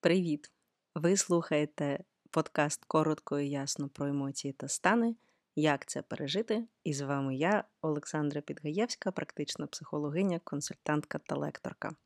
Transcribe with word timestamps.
Привіт! 0.00 0.52
Ви 0.94 1.16
слухаєте 1.16 2.04
подкаст 2.30 2.84
коротко 2.84 3.38
і 3.38 3.50
ясно 3.50 3.88
про 3.88 4.06
емоції 4.06 4.52
та 4.52 4.68
стани. 4.68 5.16
Як 5.56 5.86
це 5.86 6.02
пережити? 6.02 6.68
І 6.84 6.94
з 6.94 7.00
вами 7.00 7.36
я, 7.36 7.64
Олександра 7.82 8.40
Підгаєвська, 8.40 9.12
практична 9.12 9.66
психологиня, 9.66 10.40
консультантка 10.44 11.18
та 11.18 11.36
лекторка. 11.36 11.96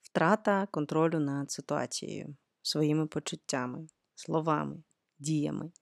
Втрата 0.00 0.66
контролю 0.70 1.20
над 1.20 1.50
ситуацією, 1.50 2.36
своїми 2.62 3.06
почуттями, 3.06 3.86
словами, 4.14 4.82
діями, 5.18 5.72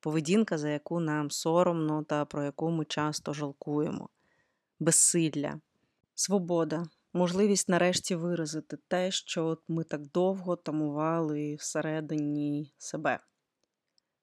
поведінка, 0.00 0.58
за 0.58 0.68
яку 0.68 1.00
нам 1.00 1.30
соромно 1.30 2.04
та 2.04 2.24
про 2.24 2.44
яку 2.44 2.70
ми 2.70 2.84
часто 2.84 3.32
жалкуємо, 3.32 4.08
безсилля, 4.80 5.60
свобода, 6.14 6.86
можливість 7.12 7.68
нарешті 7.68 8.14
виразити 8.14 8.78
те, 8.88 9.10
що 9.10 9.46
от 9.46 9.62
ми 9.68 9.84
так 9.84 10.06
довго 10.06 10.56
тамували 10.56 11.54
всередині 11.54 12.72
себе. 12.78 13.20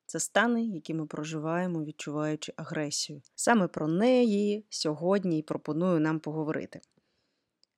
Це 0.05 0.19
стани, 0.19 0.65
які 0.65 0.93
ми 0.93 1.05
проживаємо, 1.05 1.83
відчуваючи 1.83 2.53
агресію. 2.55 3.21
Саме 3.35 3.67
про 3.67 3.87
неї 3.87 4.65
сьогодні 4.69 5.39
і 5.39 5.43
пропоную 5.43 5.99
нам 5.99 6.19
поговорити. 6.19 6.81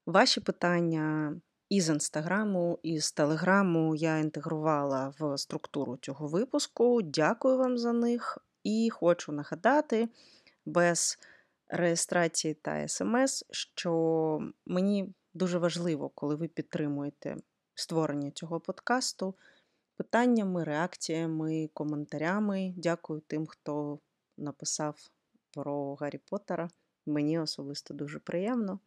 Ваші 0.06 0.40
питання 0.40 1.36
із 1.70 1.90
інстаграму, 1.90 2.80
із 2.84 3.12
телеграму 3.12 3.96
я 3.96 4.18
інтегрувала 4.18 5.14
в 5.20 5.38
структуру 5.38 5.98
цього 5.98 6.28
випуску. 6.28 7.02
Дякую 7.02 7.58
вам 7.58 7.78
за 7.78 7.94
них 7.94 8.38
і 8.64 8.90
хочу 8.90 9.32
нагадати 9.32 10.10
без 10.66 11.20
реєстрації 11.70 12.54
та 12.54 12.88
смс, 12.88 13.46
що 13.52 14.40
мені 14.66 15.14
дуже 15.34 15.58
важливо, 15.58 16.10
коли 16.10 16.36
ви 16.36 16.48
підтримуєте 16.48 17.38
створення 17.76 18.32
цього 18.32 18.60
подкасту 18.60 19.36
питаннями, 19.98 20.64
реакціями, 20.64 21.70
коментарями. 21.74 22.74
Дякую 22.78 23.22
тим, 23.28 23.48
хто 23.48 24.00
написав 24.38 25.10
про 25.52 25.96
Гаррі 25.96 26.18
Поттера. 26.18 26.70
Мені 27.06 27.40
особисто 27.40 27.94
дуже 27.94 28.20
приємно. 28.20 28.80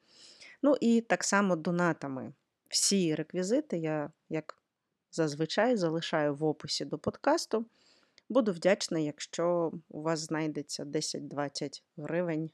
Ну 0.62 0.76
і 0.80 1.00
так 1.00 1.24
само 1.24 1.56
донатами. 1.56 2.32
Всі 2.68 3.14
реквізити 3.14 3.78
я, 3.78 4.12
як 4.28 4.62
зазвичай, 5.12 5.76
залишаю 5.76 6.34
в 6.34 6.44
описі 6.44 6.84
до 6.84 6.98
подкасту. 6.98 7.66
Буду 8.28 8.52
вдячна, 8.52 8.98
якщо 8.98 9.72
у 9.88 10.02
вас 10.02 10.20
знайдеться 10.20 10.84
10-20 10.84 11.82
гривень 11.96 12.50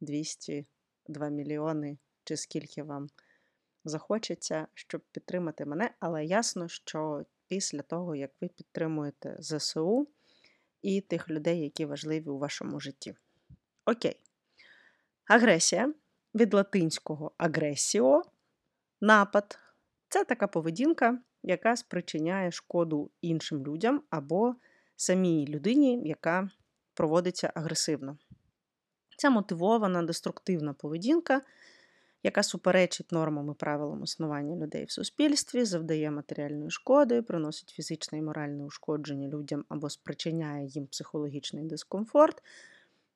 200, 0.00 0.66
2 1.08 1.28
мільйони, 1.28 1.98
чи 2.24 2.36
скільки 2.36 2.82
вам 2.82 3.08
захочеться, 3.84 4.66
щоб 4.74 5.00
підтримати 5.12 5.64
мене. 5.64 5.90
Але 6.00 6.24
ясно, 6.24 6.68
що 6.68 7.24
після 7.48 7.82
того, 7.82 8.16
як 8.16 8.30
ви 8.40 8.48
підтримуєте 8.48 9.36
ЗСУ 9.40 10.08
і 10.82 11.00
тих 11.00 11.28
людей, 11.30 11.60
які 11.60 11.84
важливі 11.84 12.28
у 12.28 12.38
вашому 12.38 12.80
житті. 12.80 13.14
Окей. 13.84 14.16
Агресія 15.24 15.94
від 16.34 16.54
латинського 16.54 17.32
агресіо, 17.38 18.22
напад 19.00 19.58
це 20.08 20.24
така 20.24 20.46
поведінка, 20.46 21.18
яка 21.42 21.76
спричиняє 21.76 22.50
шкоду 22.50 23.10
іншим 23.20 23.66
людям 23.66 24.02
або 24.10 24.54
самій 24.96 25.46
людині, 25.46 26.08
яка 26.08 26.50
проводиться 26.94 27.52
агресивно. 27.54 28.18
Це 29.20 29.30
мотивована 29.30 30.02
деструктивна 30.02 30.72
поведінка, 30.72 31.42
яка 32.22 32.42
суперечить 32.42 33.12
нормам 33.12 33.50
і 33.50 33.54
правилам 33.54 34.04
існування 34.04 34.56
людей 34.56 34.84
в 34.84 34.90
суспільстві, 34.90 35.64
завдає 35.64 36.10
матеріальної 36.10 36.70
шкоди, 36.70 37.22
приносить 37.22 37.68
фізичне 37.68 38.18
і 38.18 38.22
моральне 38.22 38.64
ушкодження 38.64 39.28
людям 39.28 39.64
або 39.68 39.90
спричиняє 39.90 40.66
їм 40.66 40.86
психологічний 40.86 41.64
дискомфорт, 41.64 42.42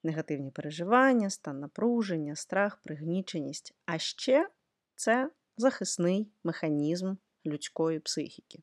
негативні 0.02 0.50
переживання, 0.50 1.30
стан 1.30 1.60
напруження, 1.60 2.36
страх, 2.36 2.78
пригніченість. 2.84 3.74
А 3.86 3.98
ще 3.98 4.48
це 4.96 5.30
захисний 5.56 6.28
механізм 6.44 7.14
людської 7.46 7.98
психіки. 7.98 8.62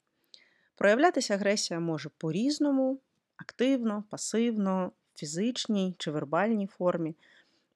Проявлятися 0.75 1.33
агресія 1.33 1.79
може 1.79 2.09
по-різному, 2.17 2.99
активно, 3.37 4.03
пасивно, 4.09 4.91
фізичній 5.15 5.95
чи 5.97 6.11
вербальній 6.11 6.67
формі 6.67 7.15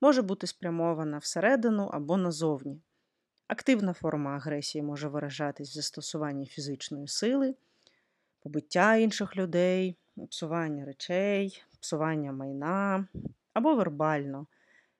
може 0.01 0.21
бути 0.21 0.47
спрямована 0.47 1.17
всередину 1.17 1.89
або 1.93 2.17
назовні. 2.17 2.81
Активна 3.47 3.93
форма 3.93 4.35
агресії 4.35 4.81
може 4.81 5.07
виражатись 5.07 5.69
в 5.69 5.73
застосуванні 5.73 6.45
фізичної 6.45 7.07
сили, 7.07 7.55
побиття 8.39 8.95
інших 8.95 9.37
людей, 9.37 9.97
псування 10.29 10.85
речей, 10.85 11.63
псування 11.79 12.31
майна 12.31 13.07
або 13.53 13.75
вербально, 13.75 14.47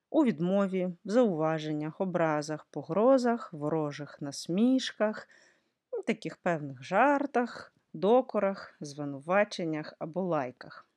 у 0.10 0.24
відмові, 0.24 0.90
зауваженнях, 1.06 2.02
образах, 2.02 2.66
погрозах, 2.66 3.54
ворожих 3.54 4.22
насмішках, 4.22 5.28
таких 6.06 6.38
певних 6.38 6.84
жартах, 6.84 7.74
докорах, 7.94 8.76
звинуваченнях 8.80 9.94
або 10.00 10.22
лайках. 10.22 10.88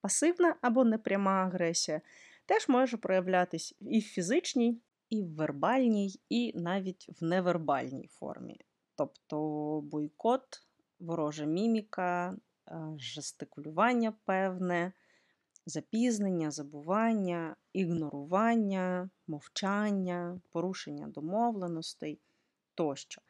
Пасивна 0.00 0.56
або 0.60 0.84
непряма 0.84 1.30
агресія 1.30 2.00
теж 2.46 2.68
може 2.68 2.96
проявлятись 2.96 3.74
і 3.80 3.98
в 3.98 4.02
фізичній, 4.02 4.80
і 5.10 5.22
в 5.22 5.34
вербальній, 5.34 6.20
і 6.28 6.52
навіть 6.58 7.08
в 7.20 7.24
невербальній 7.24 8.08
формі. 8.12 8.60
Тобто 8.94 9.38
бойкот, 9.80 10.62
ворожа 11.00 11.44
міміка, 11.44 12.36
е, 12.68 12.76
жестикулювання 12.98 14.12
певне, 14.24 14.92
запізнення, 15.66 16.50
забування, 16.50 17.56
ігнорування, 17.72 19.10
мовчання, 19.26 20.40
порушення 20.50 21.06
домовленостей 21.06 22.18
тощо. 22.74 23.22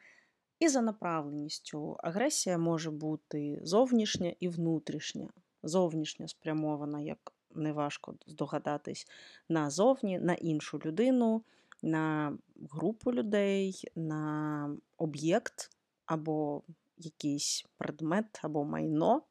І 0.59 0.67
за 0.67 0.81
направленістю 0.81 1.97
агресія 1.99 2.57
може 2.57 2.91
бути 2.91 3.59
зовнішня 3.63 4.33
і 4.39 4.47
внутрішня. 4.47 5.29
Зовнішня 5.63 6.27
спрямована 6.27 7.01
як 7.01 7.33
неважко 7.55 8.15
здогадатись 8.27 9.07
назовні, 9.49 10.19
на 10.19 10.33
іншу 10.33 10.79
людину, 10.85 11.43
на 11.81 12.37
групу 12.71 13.13
людей, 13.13 13.83
на 13.95 14.77
об'єкт 14.97 15.69
або 16.05 16.63
якийсь 16.97 17.65
предмет 17.77 18.39
або 18.43 18.63
майно. 18.63 19.21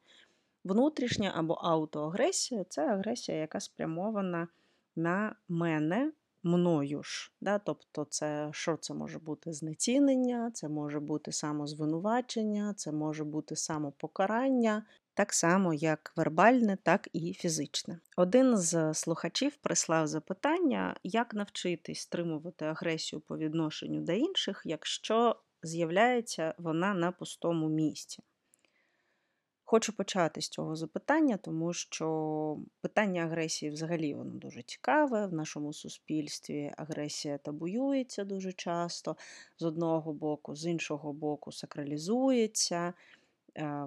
Внутрішня 0.65 1.33
або 1.37 1.55
аутоагресія 1.55 2.65
це 2.65 2.89
агресія, 2.89 3.39
яка 3.39 3.61
спрямована 3.61 4.49
на 4.97 5.37
мене 5.49 6.13
мною 6.43 7.03
ж. 7.03 7.33
Да? 7.41 7.59
Тобто, 7.59 8.05
це 8.11 8.49
що 8.53 8.77
це 8.77 8.95
може 8.95 9.19
бути 9.19 9.53
знецінення, 9.53 10.51
це 10.55 10.69
може 10.69 11.01
бути 11.01 11.33
самозвинувачення, 11.33 12.75
це 12.77 12.93
може 12.93 13.25
бути 13.25 13.57
самопокарання, 13.57 14.87
так 15.19 15.33
само 15.33 15.75
як 15.75 16.13
вербальне, 16.17 16.79
так 16.83 17.09
і 17.13 17.33
фізичне. 17.33 18.01
Один 18.17 18.57
з 18.57 18.95
слухачів 18.95 19.57
прислав 19.57 20.07
запитання, 20.07 20.97
як 21.03 21.35
навчитись 21.35 22.01
стримувати 22.01 22.65
агресію 22.65 23.21
по 23.21 23.39
відношенню 23.39 24.01
до 24.01 24.13
інших, 24.13 24.63
якщо 24.65 25.37
з'являється 25.63 26.55
вона 26.59 26.95
на 26.95 27.13
пустому 27.13 27.69
місці. 27.69 28.23
Хочу 29.65 29.93
почати 29.93 30.41
з 30.41 30.49
цього 30.49 30.77
запитання, 30.77 31.37
тому 31.37 31.73
що 31.73 32.59
питання 32.81 33.23
агресії 33.23 33.71
взагалі 33.71 34.15
воно 34.15 34.35
дуже 34.35 34.63
цікаве. 34.63 35.27
В 35.27 35.33
нашому 35.33 35.73
суспільстві 35.73 36.73
агресія 36.77 37.39
табуюється 37.39 38.25
дуже 38.25 38.53
часто, 38.53 39.17
з 39.59 39.63
одного 39.63 40.13
боку, 40.13 40.57
з 40.57 40.67
іншого 40.67 41.13
боку, 41.13 41.53
сакралізується. 41.53 42.95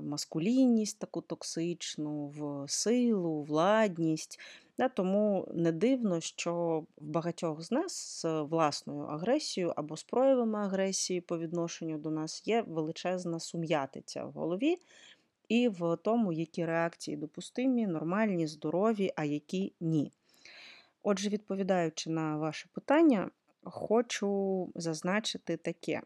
Маскулінність 0.01 0.99
таку 0.99 1.21
токсичну, 1.21 2.27
в 2.27 2.69
силу, 2.69 3.43
владність. 3.43 4.39
Тому 4.93 5.47
не 5.53 5.71
дивно, 5.71 6.19
що 6.19 6.83
в 6.97 7.05
багатьох 7.05 7.61
з 7.61 7.71
нас 7.71 8.21
з 8.21 8.41
власною 8.41 9.01
агресією 9.01 9.73
або 9.75 9.97
з 9.97 10.03
проявами 10.03 10.59
агресії 10.59 11.21
по 11.21 11.39
відношенню 11.39 11.97
до 11.97 12.09
нас 12.09 12.47
є 12.47 12.61
величезна 12.61 13.39
сум'ятиця 13.39 14.25
в 14.25 14.31
голові 14.31 14.77
і 15.47 15.67
в 15.67 15.97
тому, 15.97 16.33
які 16.33 16.65
реакції 16.65 17.17
допустимі, 17.17 17.87
нормальні, 17.87 18.47
здорові, 18.47 19.11
а 19.15 19.23
які 19.23 19.73
ні. 19.79 20.11
Отже, 21.03 21.29
відповідаючи 21.29 22.09
на 22.09 22.37
ваше 22.37 22.69
питання, 22.73 23.31
хочу 23.63 24.69
зазначити 24.75 25.57
таке: 25.57 26.01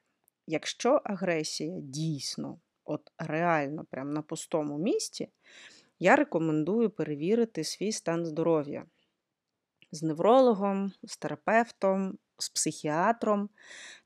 якщо 0.48 1.02
агресія 1.04 1.80
дійсно 1.80 2.60
от 2.86 3.12
реально 3.18 3.86
прям 3.90 4.14
на 4.14 4.22
пустому 4.22 4.78
місці, 4.78 5.30
я 6.00 6.16
рекомендую 6.16 6.90
перевірити 6.90 7.64
свій 7.64 7.92
стан 7.92 8.26
здоров'я 8.26 8.86
з 9.92 10.04
неврологом, 10.04 10.92
з 11.04 11.18
терапевтом, 11.18 12.18
з 12.38 12.50
психіатром, 12.50 13.50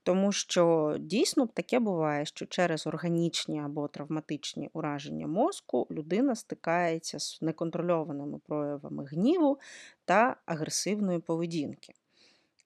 тому 0.03 0.31
що 0.31 0.95
дійсно 0.99 1.47
таке 1.47 1.79
буває, 1.79 2.25
що 2.25 2.45
через 2.45 2.87
органічні 2.87 3.59
або 3.59 3.87
травматичні 3.87 4.69
ураження 4.73 5.27
мозку 5.27 5.87
людина 5.91 6.35
стикається 6.35 7.19
з 7.19 7.41
неконтрольованими 7.41 8.39
проявами 8.39 9.05
гніву 9.05 9.59
та 10.05 10.35
агресивної 10.45 11.19
поведінки. 11.19 11.93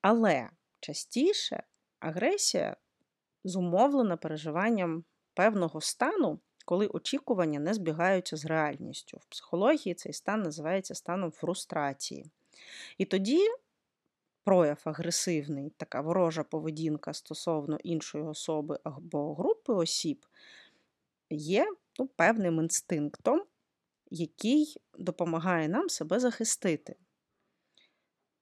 Але 0.01 0.49
частіше 0.79 1.63
агресія 1.99 2.75
зумовлена 3.43 4.17
переживанням 4.17 5.03
певного 5.33 5.81
стану, 5.81 6.39
коли 6.65 6.87
очікування 6.87 7.59
не 7.59 7.73
збігаються 7.73 8.37
з 8.37 8.45
реальністю. 8.45 9.17
В 9.17 9.25
психології 9.25 9.93
цей 9.93 10.13
стан 10.13 10.41
називається 10.41 10.95
станом 10.95 11.31
фрустрації. 11.31 12.25
І 12.97 13.05
тоді 13.05 13.39
прояв 14.43 14.81
агресивний, 14.83 15.69
така 15.77 16.01
ворожа 16.01 16.43
поведінка 16.43 17.13
стосовно 17.13 17.77
іншої 17.83 18.23
особи 18.23 18.79
або 18.83 19.35
групи 19.35 19.73
осіб, 19.73 20.25
є 21.29 21.73
ну, 21.99 22.07
певним 22.07 22.59
інстинктом, 22.59 23.43
який 24.11 24.77
допомагає 24.99 25.67
нам 25.67 25.89
себе 25.89 26.19
захистити. 26.19 26.95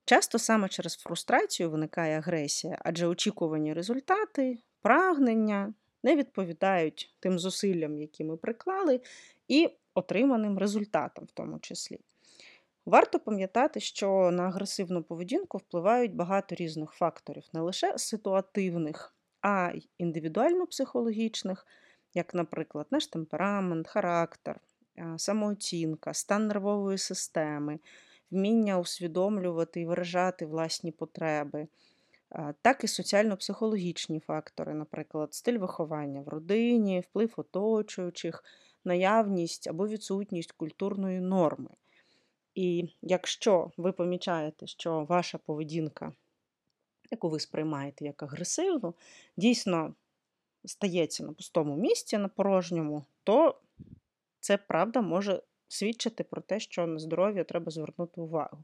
Часто 0.06 0.40
саме 0.40 0.70
через 0.70 0.96
фрустрацію 0.96 1.72
виникає 1.72 2.18
агресія, 2.18 2.78
адже 2.86 3.08
очікувані 3.08 3.74
результати, 3.74 4.58
прагнення 4.82 5.74
не 6.04 6.16
відповідають 6.16 7.16
тим 7.20 7.40
зусиллям, 7.40 7.98
які 7.98 8.24
ми 8.24 8.38
приклали, 8.38 9.02
і 9.48 9.70
отриманим 9.94 10.58
результатам 10.58 11.26
в 11.26 11.32
тому 11.32 11.60
числі. 11.60 12.00
Варто 12.86 13.20
пам'ятати, 13.20 13.80
що 13.80 14.32
на 14.32 14.44
агресивну 14.44 15.04
поведінку 15.04 15.58
впливають 15.58 16.16
багато 16.16 16.56
різних 16.56 16.92
факторів, 16.92 17.44
не 17.54 17.62
лише 17.62 17.98
ситуативних, 17.98 19.16
а 19.42 19.72
й 19.76 19.88
індивідуально-психологічних, 20.00 21.66
як, 22.14 22.34
наприклад, 22.34 22.88
наш 22.92 23.08
темперамент, 23.08 23.88
характер, 23.88 24.60
самооцінка, 25.18 26.14
стан 26.14 26.48
нервової 26.48 26.98
системи, 26.98 27.80
вміння 28.32 28.80
усвідомлювати 28.80 29.82
і 29.82 29.86
виражати 29.86 30.46
власні 30.46 30.92
потреби, 30.92 31.68
так 32.62 32.84
і 32.84 32.88
соціально-психологічні 32.88 34.20
фактори, 34.20 34.74
наприклад, 34.74 35.34
стиль 35.34 35.58
виховання 35.58 36.22
в 36.22 36.28
родині, 36.28 37.00
вплив 37.00 37.34
оточуючих, 37.38 38.44
наявність 38.86 39.68
або 39.68 39.88
відсутність 39.88 40.52
культурної 40.52 41.20
норми. 41.20 41.70
І 42.56 42.90
якщо 43.02 43.72
ви 43.78 43.92
помічаєте, 43.92 44.68
що 44.68 45.04
ваша 45.04 45.38
поведінка, 45.38 46.14
яку 47.12 47.30
ви 47.30 47.40
сприймаєте 47.40 48.06
як 48.06 48.24
агресивну, 48.24 48.96
дійсно 49.38 49.96
стається 50.66 51.24
на 51.24 51.34
пустому 51.34 51.76
місці, 51.76 52.18
на 52.18 52.28
порожньому, 52.28 53.06
то 53.24 53.60
це 54.40 54.58
правда 54.58 55.02
може 55.02 55.42
свідчити 55.68 56.24
про 56.24 56.42
те, 56.42 56.60
що 56.60 56.88
на 56.88 57.00
здоров'я 57.00 57.44
треба 57.44 57.72
звернути 57.72 58.22
увагу. 58.22 58.64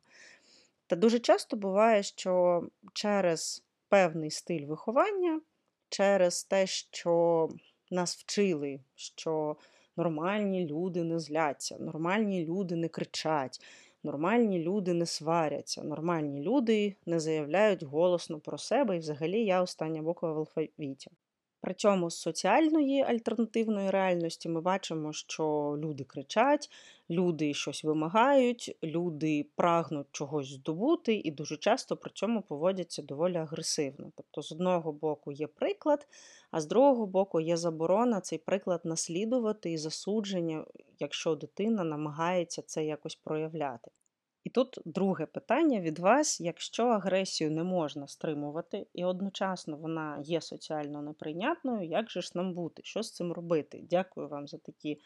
Та 0.87 0.95
дуже 0.95 1.19
часто 1.19 1.57
буває, 1.57 2.03
що 2.03 2.61
через 2.93 3.63
певний 3.89 4.31
стиль 4.31 4.65
виховання, 4.65 5.41
через 5.89 6.43
те, 6.43 6.67
що 6.67 7.47
нас 7.91 8.17
вчили, 8.17 8.79
що 8.95 9.57
нормальні 9.97 10.65
люди 10.65 11.03
не 11.03 11.19
зляться, 11.19 11.77
нормальні 11.79 12.45
люди 12.45 12.75
не 12.75 12.87
кричать, 12.87 13.59
нормальні 14.03 14.59
люди 14.59 14.93
не 14.93 15.05
сваряться, 15.05 15.83
нормальні 15.83 16.41
люди 16.41 16.95
не 17.05 17.19
заявляють 17.19 17.83
голосно 17.83 18.39
про 18.39 18.57
себе, 18.57 18.95
і 18.95 18.99
взагалі 18.99 19.45
я 19.45 19.61
остання 19.61 20.01
буква 20.01 20.33
в 20.33 20.37
алфавіті. 20.37 21.11
При 21.61 21.73
цьому 21.73 22.09
з 22.09 22.17
соціальної 22.17 23.01
альтернативної 23.01 23.89
реальності 23.89 24.49
ми 24.49 24.61
бачимо, 24.61 25.13
що 25.13 25.75
люди 25.79 26.03
кричать, 26.03 26.69
люди 27.09 27.53
щось 27.53 27.83
вимагають, 27.83 28.77
люди 28.83 29.49
прагнуть 29.55 30.07
чогось 30.11 30.47
здобути 30.47 31.15
і 31.15 31.31
дуже 31.31 31.57
часто 31.57 31.97
при 31.97 32.11
цьому 32.13 32.41
поводяться 32.41 33.01
доволі 33.01 33.35
агресивно. 33.35 34.11
Тобто, 34.15 34.41
з 34.41 34.51
одного 34.51 34.91
боку 34.91 35.31
є 35.31 35.47
приклад, 35.47 36.07
а 36.51 36.61
з 36.61 36.65
другого 36.65 37.05
боку 37.05 37.39
є 37.39 37.57
заборона 37.57 38.21
цей 38.21 38.39
приклад 38.39 38.81
наслідувати 38.83 39.71
і 39.71 39.77
засудження, 39.77 40.65
якщо 40.99 41.35
дитина 41.35 41.83
намагається 41.83 42.61
це 42.61 42.85
якось 42.85 43.15
проявляти. 43.15 43.91
І 44.47 44.49
тут 44.49 44.79
друге 44.85 45.25
питання 45.25 45.81
від 45.81 45.99
вас: 45.99 46.41
якщо 46.41 46.87
агресію 46.87 47.51
не 47.51 47.63
можна 47.63 48.07
стримувати, 48.07 48.87
і 48.93 49.05
одночасно 49.05 49.77
вона 49.77 50.19
є 50.23 50.41
соціально 50.41 51.01
неприйнятною, 51.01 51.87
як 51.87 52.09
же 52.09 52.21
ж 52.21 52.31
нам 52.35 52.53
бути? 52.53 52.81
Що 52.85 53.03
з 53.03 53.11
цим 53.11 53.31
робити? 53.31 53.83
Дякую 53.89 54.27
вам 54.27 54.47
за 54.47 54.57
такі 54.57 55.01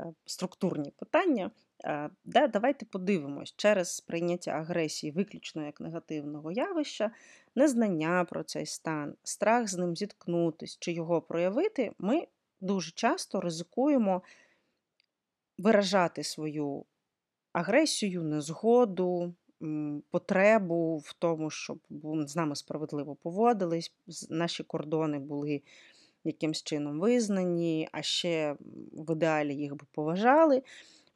е, 0.00 0.04
структурні 0.26 0.90
питання. 0.90 1.50
Е, 1.84 2.10
да, 2.24 2.46
Давайте 2.46 2.86
подивимось, 2.86 3.54
через 3.56 3.96
сприйняття 3.96 4.50
агресії 4.50 5.12
виключно 5.12 5.66
як 5.66 5.80
негативного 5.80 6.52
явища, 6.52 7.10
незнання 7.54 8.26
про 8.30 8.42
цей 8.42 8.66
стан, 8.66 9.14
страх 9.22 9.68
з 9.68 9.76
ним 9.76 9.96
зіткнутись 9.96 10.78
чи 10.80 10.92
його 10.92 11.20
проявити, 11.22 11.92
ми 11.98 12.26
дуже 12.60 12.90
часто 12.90 13.40
ризикуємо 13.40 14.22
виражати 15.58 16.24
свою 16.24 16.84
агресію, 17.58 18.22
незгоду, 18.22 19.34
потребу 20.10 20.96
в 20.96 21.12
тому, 21.12 21.50
щоб 21.50 21.78
з 22.26 22.36
нами 22.36 22.56
справедливо 22.56 23.14
поводились, 23.14 23.92
наші 24.30 24.64
кордони 24.64 25.18
були 25.18 25.62
якимсь 26.24 26.62
чином 26.62 27.00
визнані, 27.00 27.88
а 27.92 28.02
ще 28.02 28.56
в 28.92 29.12
ідеалі 29.12 29.54
їх 29.54 29.72
би 29.72 29.86
поважали. 29.92 30.62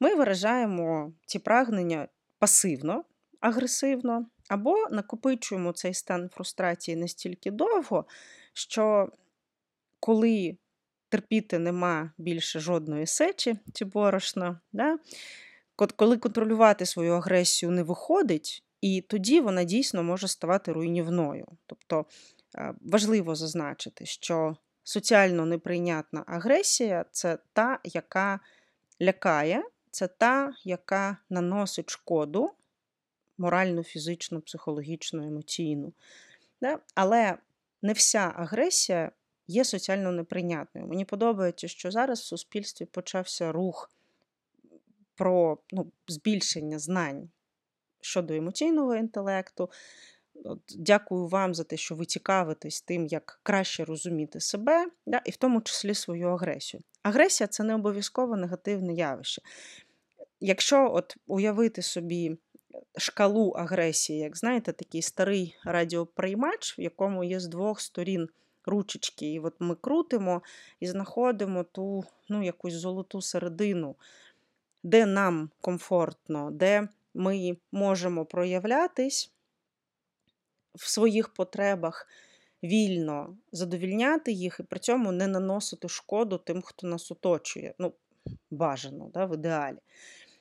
Ми 0.01 0.15
виражаємо 0.15 1.13
ці 1.27 1.39
прагнення 1.39 2.09
пасивно, 2.39 3.05
агресивно, 3.41 4.27
або 4.49 4.89
накопичуємо 4.91 5.73
цей 5.73 5.95
стан 5.95 6.29
фрустрації 6.29 6.97
настільки 6.97 7.51
довго, 7.51 8.05
що 8.53 9.09
коли 10.01 10.57
терпіти 11.09 11.59
нема 11.59 12.13
більше 12.19 12.61
жодної 12.61 13.07
сечі 13.07 13.57
чи 13.75 13.85
борошна, 13.85 14.61
да, 14.73 14.99
коли 15.87 16.17
контролювати 16.17 16.87
свою 16.87 17.13
агресію 17.13 17.73
не 17.73 17.83
виходить, 17.83 18.65
і 18.81 19.01
тоді 19.01 19.41
вона 19.41 19.65
дійсно 19.65 20.03
може 20.03 20.29
ставати 20.29 20.73
руйнівною. 20.73 21.47
Тобто 21.67 22.07
е, 22.57 22.75
важливо 22.81 23.35
зазначити, 23.35 24.07
що 24.07 24.57
соціально 24.85 25.47
неприйнятна 25.47 26.25
агресія 26.27 27.05
це 27.11 27.39
та, 27.53 27.79
яка 27.85 28.41
лякає, 29.03 29.65
це 29.91 30.09
та, 30.09 30.55
яка 30.65 31.17
наносить 31.31 31.91
шкоду 31.91 32.51
моральну, 33.39 33.83
фізичну, 33.83 34.41
психологічну, 34.41 35.27
емоційну. 35.27 35.93
Але 36.95 37.39
не 37.83 37.93
вся 37.93 38.33
агресія 38.37 39.13
є 39.47 39.65
соціально 39.65 40.13
неприйнятною. 40.13 40.87
Мені 40.87 41.05
подобається, 41.05 41.69
що 41.69 41.91
зараз 41.91 42.21
в 42.21 42.25
суспільстві 42.25 42.85
почався 42.85 43.53
рух 43.53 43.91
про 45.15 45.59
ну, 45.73 45.93
збільшення 46.09 46.79
знань 46.79 47.31
щодо 48.01 48.35
емоційного 48.35 48.97
інтелекту. 48.97 49.71
От, 50.45 50.61
Дякую 50.79 51.27
вам 51.27 51.55
за 51.55 51.65
те, 51.65 51.77
що 51.77 51.95
ви 51.95 52.05
цікавитесь 52.05 52.83
тим, 52.83 53.07
як 53.07 53.41
краще 53.43 53.85
розуміти 53.85 54.41
себе, 54.41 54.87
да, 55.07 55.23
і 55.25 55.31
в 55.31 55.37
тому 55.37 55.61
числі 55.61 55.95
свою 55.95 56.29
агресію. 56.29 56.83
Агресія 57.03 57.49
це 57.49 57.65
не 57.65 57.75
обов'язково 57.75 58.37
негативне 58.37 58.95
явище. 58.95 59.43
Якщо 60.41 60.91
от 60.95 61.17
уявити 61.27 61.83
собі 61.83 62.39
шкалу 62.99 63.51
агресії, 63.51 64.19
як 64.19 64.37
знаєте, 64.37 64.73
такий 64.73 65.03
старий 65.03 65.57
радіоприймач, 65.65 66.79
в 66.79 66.81
якому 66.81 67.25
є 67.25 67.41
з 67.41 67.47
двох 67.47 67.81
сторін 67.81 68.29
ручечки, 68.67 69.33
і 69.33 69.41
от 69.41 69.55
ми 69.59 69.75
крутимо 69.75 70.43
і 70.81 70.87
знаходимо 70.87 71.65
ту 71.65 72.05
ну, 72.29 72.43
якусь 72.43 72.75
золоту 72.75 73.23
середину 73.23 73.97
де 74.83 75.07
нам 75.07 75.51
комфортно, 75.61 76.51
де 76.51 76.89
ми 77.15 77.57
можемо 77.73 78.25
проявлятись 78.25 79.33
в 80.75 80.91
своїх 80.91 81.35
потребах 81.35 82.09
вільно, 82.63 83.37
задовільняти 83.53 84.33
їх 84.33 84.61
і 84.61 84.63
при 84.63 84.81
цьому 84.81 85.13
не 85.13 85.27
наносити 85.27 85.89
шкоду 85.89 86.39
тим, 86.39 86.63
хто 86.63 86.87
нас 86.87 87.11
оточує. 87.11 87.75
Ну, 87.79 87.93
бажано, 88.51 89.11
да, 89.15 89.27
в 89.27 89.35
ідеалі. 89.35 89.79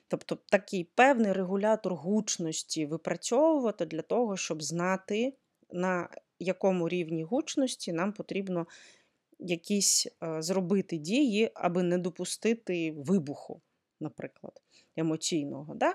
Тобто 0.07 0.36
такий 0.36 0.83
певний 0.83 1.33
регулятор 1.33 1.95
гучності 1.95 2.86
випрацьовувати 2.86 3.86
для 3.86 4.01
того, 4.01 4.38
щоб 4.38 4.63
знати, 4.63 5.33
на 5.71 6.10
якому 6.39 6.89
рівні 6.89 7.24
гучності 7.24 7.93
нам 7.93 8.13
потрібно 8.13 8.67
якісь 9.39 10.07
е, 10.24 10.41
зробити 10.41 10.98
дії, 10.98 11.51
аби 11.53 11.83
не 11.83 11.98
допустити 11.98 12.91
вибуху 12.91 13.62
наприклад, 14.01 14.62
емоційного. 14.96 15.75
Да? 15.75 15.93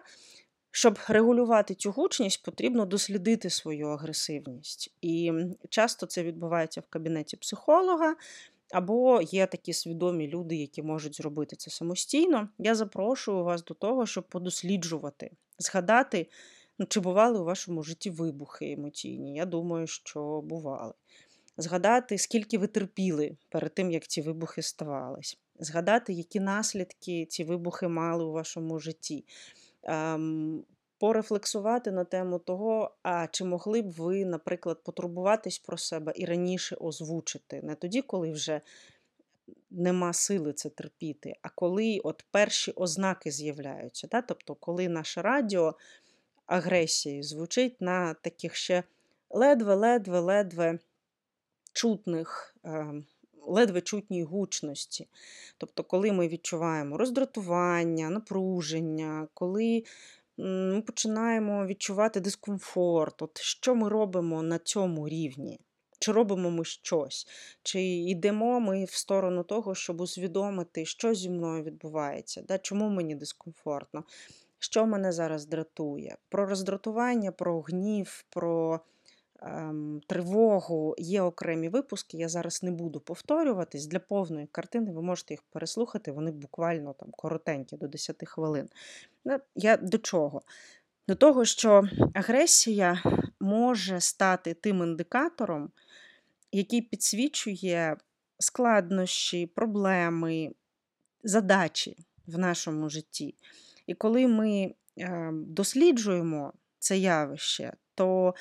Щоб 0.70 0.98
регулювати 1.08 1.74
цю 1.74 1.90
гучність, 1.90 2.42
потрібно 2.42 2.86
дослідити 2.86 3.50
свою 3.50 3.88
агресивність. 3.88 4.94
І 5.00 5.32
часто 5.68 6.06
це 6.06 6.22
відбувається 6.22 6.80
в 6.80 6.86
кабінеті 6.86 7.36
психолога, 7.36 8.16
або 8.70 9.22
є 9.22 9.46
такі 9.46 9.72
свідомі 9.72 10.28
люди, 10.28 10.56
які 10.56 10.82
можуть 10.82 11.16
зробити 11.16 11.56
це 11.56 11.70
самостійно. 11.70 12.48
Я 12.58 12.74
запрошую 12.74 13.44
вас 13.44 13.64
до 13.64 13.74
того, 13.74 14.06
щоб 14.06 14.24
подосліджувати, 14.28 15.30
згадати, 15.58 16.26
ну, 16.78 16.86
чи 16.86 17.00
бували 17.00 17.38
у 17.38 17.44
вашому 17.44 17.82
житті 17.82 18.10
вибухи 18.10 18.72
емоційні. 18.72 19.34
Я 19.34 19.46
думаю, 19.46 19.86
що 19.86 20.40
бували. 20.40 20.92
Згадати, 21.56 22.18
скільки 22.18 22.58
ви 22.58 22.66
терпіли 22.66 23.36
перед 23.48 23.74
тим, 23.74 23.90
як 23.90 24.06
ці 24.06 24.22
вибухи 24.22 24.62
ставались. 24.62 25.38
Згадати, 25.58 26.12
які 26.12 26.40
наслідки 26.40 27.26
ці 27.26 27.44
вибухи 27.44 27.88
мали 27.88 28.24
у 28.24 28.32
вашому 28.32 28.78
житті. 28.78 29.24
Ем, 29.82 30.64
порефлексувати 30.98 31.90
на 31.90 32.04
тему 32.04 32.38
того, 32.38 32.90
а 33.02 33.26
чи 33.26 33.44
могли 33.44 33.82
б 33.82 33.90
ви, 33.90 34.24
наприклад, 34.24 34.84
потурбуватись 34.84 35.58
про 35.58 35.78
себе 35.78 36.12
і 36.16 36.24
раніше 36.24 36.76
озвучити, 36.76 37.62
не 37.62 37.74
тоді, 37.74 38.02
коли 38.02 38.32
вже 38.32 38.60
нема 39.70 40.12
сили 40.12 40.52
це 40.52 40.68
терпіти, 40.68 41.34
а 41.42 41.48
коли 41.48 42.00
от 42.04 42.24
перші 42.30 42.72
ознаки 42.72 43.30
з'являються. 43.30 44.08
Да? 44.10 44.22
Тобто, 44.22 44.54
коли 44.54 44.88
наше 44.88 45.22
радіо 45.22 45.74
агресії 46.46 47.22
звучить 47.22 47.80
на 47.80 48.14
таких 48.14 48.54
ще 48.54 48.82
ледве-ледве-ледве 49.30 50.78
чутних. 51.76 52.54
Ем, 52.64 53.04
ледве 53.46 53.80
чутній 53.80 54.22
гучності. 54.22 55.08
Тобто, 55.58 55.84
коли 55.84 56.12
ми 56.12 56.28
відчуваємо 56.28 56.96
роздратування, 56.96 58.10
напруження, 58.10 59.28
коли 59.34 59.84
ми 60.38 60.82
починаємо 60.82 61.66
відчувати 61.66 62.20
дискомфорт, 62.20 63.22
от 63.22 63.38
що 63.38 63.74
ми 63.74 63.88
робимо 63.88 64.42
на 64.42 64.58
цьому 64.58 65.08
рівні? 65.08 65.60
Чи 65.98 66.12
робимо 66.12 66.50
ми 66.50 66.64
щось? 66.64 67.28
Чи 67.62 67.82
йдемо 67.82 68.60
ми 68.60 68.84
в 68.84 68.90
сторону 68.90 69.42
того, 69.42 69.74
щоб 69.74 70.00
усвідомити, 70.00 70.84
що 70.84 71.14
зі 71.14 71.30
мною 71.30 71.62
відбувається, 71.62 72.42
да? 72.48 72.58
чому 72.58 72.88
мені 72.88 73.14
дискомфортно, 73.14 74.04
що 74.58 74.86
мене 74.86 75.12
зараз 75.12 75.46
дратує? 75.46 76.16
Про 76.28 76.46
роздратування, 76.46 77.32
про 77.32 77.60
гнів, 77.60 78.24
про 78.30 78.80
тривогу 80.06 80.94
є 80.98 81.22
окремі 81.22 81.68
випуски. 81.68 82.16
Я 82.16 82.28
зараз 82.28 82.62
не 82.62 82.70
буду 82.70 83.00
повторюватись. 83.00 83.86
Для 83.86 83.98
повної 83.98 84.46
картини 84.46 84.92
ви 84.92 85.02
можете 85.02 85.34
їх 85.34 85.42
переслухати, 85.42 86.12
вони 86.12 86.30
буквально 86.30 86.92
там 86.92 87.10
коротенькі, 87.10 87.76
до 87.76 87.88
10 87.88 88.28
хвилин. 88.28 88.68
Я 89.54 89.76
до 89.76 89.98
чого? 89.98 90.42
До 91.08 91.14
того, 91.14 91.44
що 91.44 91.84
агресія 92.14 93.02
може 93.40 94.00
стати 94.00 94.54
тим 94.54 94.82
індикатором, 94.82 95.70
який 96.52 96.82
підсвічує 96.82 97.96
складнощі, 98.38 99.46
проблеми, 99.46 100.54
задачі 101.24 101.96
в 102.26 102.38
нашому 102.38 102.88
житті. 102.88 103.34
І 103.86 103.94
коли 103.94 104.26
ми 104.26 104.74
ем, 104.96 105.44
досліджуємо 105.48 106.52
це 106.78 106.98
явище, 106.98 107.72
то 107.94 108.34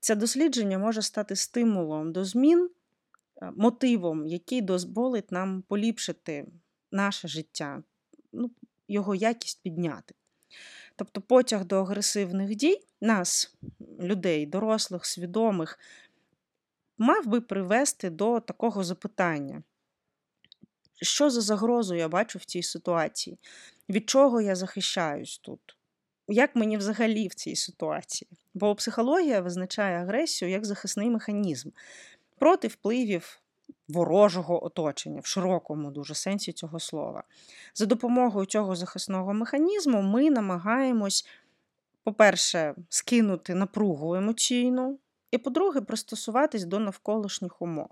це 0.00 0.14
дослідження 0.14 0.78
може 0.78 1.02
стати 1.02 1.36
стимулом 1.36 2.12
до 2.12 2.24
змін, 2.24 2.70
е, 3.42 3.52
мотивом, 3.56 4.26
який 4.26 4.62
дозволить 4.62 5.32
нам 5.32 5.62
поліпшити 5.62 6.46
наше 6.92 7.28
життя, 7.28 7.82
ну, 8.32 8.50
його 8.88 9.14
якість 9.14 9.62
підняти. 9.62 10.14
Тобто 10.96 11.20
потяг 11.20 11.64
до 11.64 11.80
агресивних 11.80 12.54
дій 12.54 12.80
нас, 13.00 13.54
людей, 14.00 14.46
дорослих, 14.46 15.06
свідомих, 15.06 15.78
мав 16.98 17.26
би 17.26 17.40
привести 17.40 18.10
до 18.10 18.40
такого 18.40 18.84
запитання. 18.84 19.62
Що 21.02 21.30
за 21.30 21.40
загрозу 21.40 21.94
я 21.94 22.08
бачу 22.08 22.38
в 22.38 22.44
цій 22.44 22.62
ситуації? 22.62 23.38
Від 23.88 24.10
чого 24.10 24.40
я 24.40 24.56
захищаюсь 24.56 25.38
тут? 25.38 25.77
Як 26.28 26.56
мені 26.56 26.76
взагалі 26.76 27.28
в 27.28 27.34
цій 27.34 27.56
ситуації? 27.56 28.28
Бо 28.54 28.74
психологія 28.74 29.40
визначає 29.40 29.98
агресію 29.98 30.50
як 30.50 30.64
захисний 30.64 31.10
механізм 31.10 31.70
проти 32.38 32.68
впливів 32.68 33.40
ворожого 33.88 34.64
оточення 34.64 35.20
в 35.20 35.26
широкому 35.26 35.90
дуже 35.90 36.14
сенсі 36.14 36.52
цього 36.52 36.80
слова. 36.80 37.22
За 37.74 37.86
допомогою 37.86 38.46
цього 38.46 38.76
захисного 38.76 39.34
механізму 39.34 40.02
ми 40.02 40.30
намагаємось, 40.30 41.26
по-перше, 42.04 42.74
скинути 42.88 43.54
напругу 43.54 44.14
емоційну, 44.14 44.98
і, 45.30 45.38
по-друге, 45.38 45.80
пристосуватись 45.80 46.64
до 46.64 46.78
навколишніх 46.78 47.62
умов. 47.62 47.88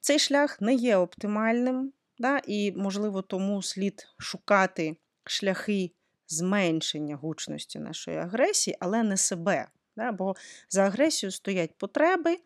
Цей 0.00 0.18
шлях 0.18 0.60
не 0.60 0.74
є 0.74 0.96
оптимальним, 0.96 1.92
да, 2.18 2.40
і, 2.46 2.72
можливо, 2.72 3.22
тому 3.22 3.62
слід 3.62 4.08
шукати 4.18 4.96
шляхи 5.24 5.90
зменшення 6.32 7.16
гучності 7.16 7.78
нашої 7.78 8.16
агресії, 8.16 8.76
але 8.80 9.02
не 9.02 9.16
себе. 9.16 9.68
Да, 9.96 10.12
Бо 10.12 10.36
за 10.68 10.82
агресією 10.82 11.32
стоять 11.32 11.78
потреби, 11.78 12.36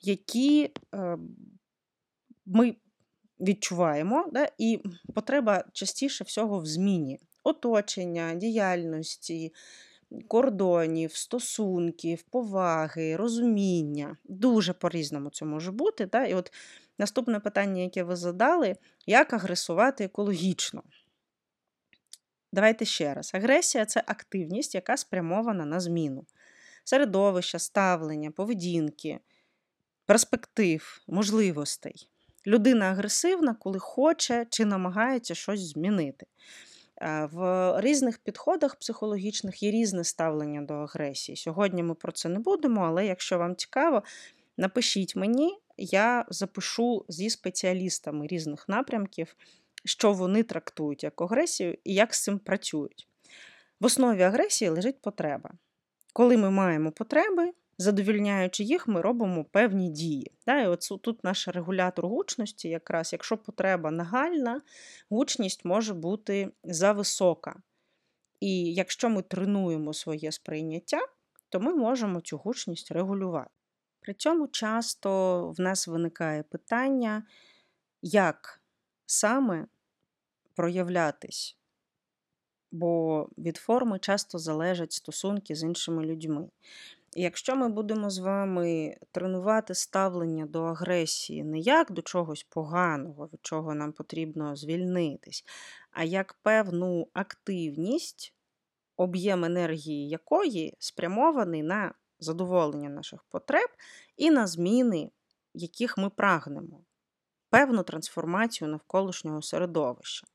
які 0.00 0.70
е, 0.94 1.18
ми 2.46 2.76
відчуваємо, 3.40 4.30
да, 4.32 4.48
і 4.58 4.80
потреба 5.14 5.64
частіше 5.72 6.24
всього 6.24 6.58
в 6.58 6.66
зміні 6.66 7.20
оточення, 7.44 8.34
діяльності, 8.34 9.52
кордонів, 10.28 11.16
стосунків, 11.16 12.22
поваги, 12.22 13.16
розуміння. 13.16 14.16
Дуже 14.24 14.72
по-різному 14.72 15.30
це 15.30 15.44
може 15.44 15.72
бути. 15.72 16.06
Да? 16.06 16.24
І 16.24 16.34
от 16.34 16.52
наступне 16.98 17.40
питання, 17.40 17.82
яке 17.82 18.02
ви 18.02 18.16
задали, 18.16 18.76
як 19.06 19.32
агресувати 19.32 20.04
екологічно? 20.04 20.82
Давайте 22.54 22.84
ще 22.84 23.14
раз. 23.14 23.30
Агресія 23.34 23.84
це 23.84 24.02
активність, 24.06 24.74
яка 24.74 24.96
спрямована 24.96 25.64
на 25.64 25.80
зміну. 25.80 26.24
Середовища, 26.84 27.58
ставлення, 27.58 28.30
поведінки, 28.30 29.20
перспектив, 30.06 31.00
можливостей. 31.06 32.08
Людина 32.46 32.84
агресивна, 32.84 33.54
коли 33.54 33.78
хоче 33.78 34.46
чи 34.50 34.64
намагається 34.64 35.34
щось 35.34 35.60
змінити. 35.60 36.26
В 37.32 37.72
різних 37.80 38.18
підходах 38.18 38.76
психологічних 38.76 39.62
є 39.62 39.70
різне 39.70 40.04
ставлення 40.04 40.62
до 40.62 40.74
агресії. 40.74 41.36
Сьогодні 41.36 41.82
ми 41.82 41.94
про 41.94 42.12
це 42.12 42.28
не 42.28 42.38
будемо, 42.38 42.80
але 42.80 43.06
якщо 43.06 43.38
вам 43.38 43.56
цікаво, 43.56 44.02
напишіть 44.56 45.16
мені, 45.16 45.58
я 45.76 46.26
запишу 46.28 47.04
зі 47.08 47.30
спеціалістами 47.30 48.26
різних 48.26 48.68
напрямків, 48.68 49.36
що 49.84 50.12
вони 50.12 50.42
трактують 50.42 51.04
як 51.04 51.22
агресію 51.22 51.78
і 51.84 51.94
як 51.94 52.14
з 52.14 52.22
цим 52.22 52.38
працюють. 52.38 53.08
В 53.80 53.84
основі 53.84 54.22
агресії 54.22 54.68
лежить 54.68 55.02
потреба. 55.02 55.50
Коли 56.12 56.36
ми 56.36 56.50
маємо 56.50 56.92
потреби, 56.92 57.52
задовільняючи 57.78 58.64
їх, 58.64 58.88
ми 58.88 59.00
робимо 59.00 59.44
певні 59.44 59.90
дії. 59.90 60.32
І 60.46 60.66
от 60.66 60.88
Тут 61.02 61.24
наш 61.24 61.48
регулятор 61.48 62.06
гучності, 62.06 62.68
якраз, 62.68 63.12
якщо 63.12 63.36
потреба 63.36 63.90
нагальна, 63.90 64.62
гучність 65.10 65.64
може 65.64 65.94
бути 65.94 66.52
зависока. 66.64 67.62
І 68.40 68.74
якщо 68.74 69.08
ми 69.08 69.22
тренуємо 69.22 69.92
своє 69.92 70.32
сприйняття, 70.32 71.00
то 71.48 71.60
ми 71.60 71.74
можемо 71.74 72.20
цю 72.20 72.36
гучність 72.36 72.92
регулювати. 72.92 73.50
При 74.00 74.14
цьому 74.14 74.48
часто 74.48 75.50
в 75.50 75.60
нас 75.60 75.88
виникає 75.88 76.42
питання, 76.42 77.22
як 78.02 78.62
саме 79.06 79.66
проявлятись, 80.54 81.58
бо 82.72 83.28
від 83.38 83.56
форми 83.56 83.98
часто 83.98 84.38
залежать 84.38 84.92
стосунки 84.92 85.54
з 85.54 85.62
іншими 85.62 86.04
людьми. 86.04 86.48
І 87.14 87.22
якщо 87.22 87.56
ми 87.56 87.68
будемо 87.68 88.10
з 88.10 88.18
вами 88.18 88.96
тренувати 89.10 89.74
ставлення 89.74 90.46
до 90.46 90.62
агресії 90.62 91.44
не 91.44 91.58
як 91.58 91.92
до 91.92 92.02
чогось 92.02 92.42
поганого, 92.42 93.28
від 93.32 93.40
чого 93.42 93.74
нам 93.74 93.92
потрібно 93.92 94.56
звільнитись, 94.56 95.44
а 95.90 96.04
як 96.04 96.34
певну 96.42 97.08
активність, 97.12 98.34
об'єм 98.96 99.44
енергії 99.44 100.08
якої 100.08 100.74
спрямований 100.78 101.62
на 101.62 101.94
задоволення 102.18 102.88
наших 102.88 103.24
потреб 103.24 103.68
і 104.16 104.30
на 104.30 104.46
зміни, 104.46 105.10
яких 105.54 105.98
ми 105.98 106.10
прагнемо, 106.10 106.80
певну 107.54 107.82
трансформацію 107.82 108.68
навколишнього 108.68 109.42
середовища. 109.42 110.26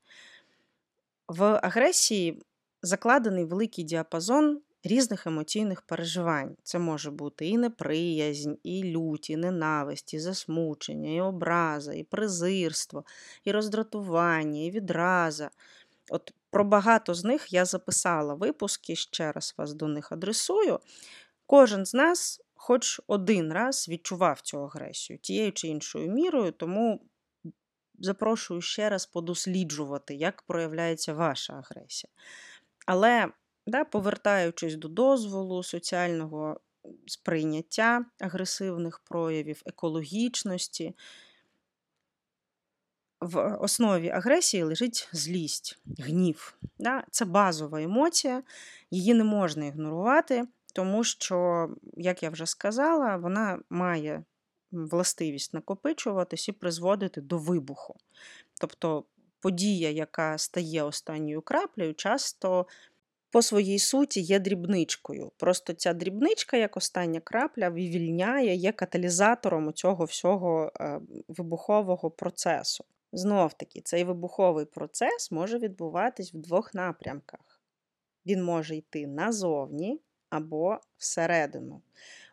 В 1.28 1.44
агресії 1.62 2.42
закладений 2.82 3.44
великий 3.44 3.84
діапазон 3.84 4.60
різних 4.84 5.26
емоційних 5.26 5.82
переживань. 5.82 6.56
Це 6.62 6.78
може 6.78 7.10
бути 7.10 7.48
і 7.48 7.58
неприязнь, 7.58 8.52
і 8.62 8.84
лють, 8.84 9.30
і 9.30 9.36
ненависть, 9.36 10.14
і 10.14 10.18
засмучення, 10.18 11.10
і 11.10 11.20
образа, 11.20 11.92
і 11.94 12.04
презирство, 12.04 13.04
і 13.44 13.52
роздратування, 13.52 14.60
і 14.60 14.70
відраза. 14.70 15.50
От 16.10 16.34
про 16.50 16.64
багато 16.64 17.14
з 17.14 17.24
них 17.24 17.52
я 17.52 17.64
записала 17.64 18.34
випуски, 18.34 18.96
ще 18.96 19.32
раз 19.32 19.54
вас 19.58 19.74
до 19.74 19.88
них 19.88 20.12
адресую. 20.12 20.78
Кожен 21.46 21.86
з 21.86 21.94
нас, 21.94 22.40
хоч 22.62 23.00
один 23.06 23.52
раз, 23.52 23.88
відчував 23.88 24.40
цю 24.40 24.64
агресію 24.64 25.18
тією 25.18 25.52
чи 25.52 25.68
іншою 25.68 26.10
мірою, 26.10 26.52
тому 26.52 27.00
запрошую 27.98 28.60
ще 28.60 28.88
раз 28.88 29.06
подосліджувати, 29.06 30.14
як 30.14 30.42
проявляється 30.42 31.14
ваша 31.14 31.52
агресія. 31.52 32.10
Але, 32.86 33.28
да, 33.66 33.84
повертаючись 33.84 34.74
до 34.74 34.88
дозволу, 34.88 35.62
соціального 35.62 36.60
сприйняття 37.06 38.04
агресивних 38.18 38.98
проявів, 38.98 39.62
екологічності, 39.66 40.94
в 43.20 43.56
основі 43.60 44.08
агресії 44.08 44.62
лежить 44.62 45.08
злість, 45.12 45.78
гнів. 45.98 46.58
Да? 46.78 47.04
Це 47.10 47.24
базова 47.24 47.82
емоція, 47.82 48.42
її 48.90 49.14
не 49.14 49.24
можна 49.24 49.66
ігнорувати, 49.66 50.44
тому 50.70 51.04
що, 51.04 51.68
як 51.96 52.22
я 52.22 52.30
вже 52.30 52.46
сказала, 52.46 53.16
вона 53.16 53.58
має 53.70 54.24
властивість 54.72 55.54
накопичуватись 55.54 56.48
і 56.48 56.52
призводити 56.52 57.20
до 57.20 57.38
вибуху. 57.38 57.94
Тобто 58.60 59.04
подія, 59.40 59.90
яка 59.90 60.38
стає 60.38 60.82
останньою 60.82 61.42
краплею, 61.42 61.94
часто 61.94 62.66
по 63.30 63.42
своїй 63.42 63.78
суті 63.78 64.20
є 64.20 64.38
дрібничкою. 64.38 65.32
Просто 65.36 65.72
ця 65.72 65.92
дрібничка, 65.94 66.56
як 66.56 66.76
остання 66.76 67.20
крапля, 67.20 67.68
вивільняє, 67.68 68.54
є 68.54 68.72
каталізатором 68.72 69.72
цього 69.72 70.04
всього 70.04 70.72
е, 70.80 71.00
вибухового 71.28 72.10
процесу. 72.10 72.84
Знов 73.12 73.52
таки, 73.52 73.80
цей 73.80 74.04
вибуховий 74.04 74.64
процес 74.64 75.30
може 75.30 75.58
відбуватись 75.58 76.34
в 76.34 76.36
двох 76.36 76.74
напрямках. 76.74 77.60
Він 78.26 78.44
може 78.44 78.76
йти 78.76 79.06
назовні 79.06 80.00
або 80.30 80.78
всередину, 80.98 81.82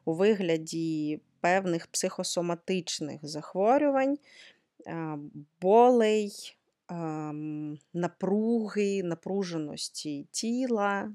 у 0.05 0.13
вигляді 0.13 1.21
певних 1.41 1.87
психосоматичних 1.87 3.19
захворювань, 3.23 4.17
болей, 5.61 6.57
напруги, 7.93 9.03
напруженості 9.03 10.27
тіла 10.31 11.11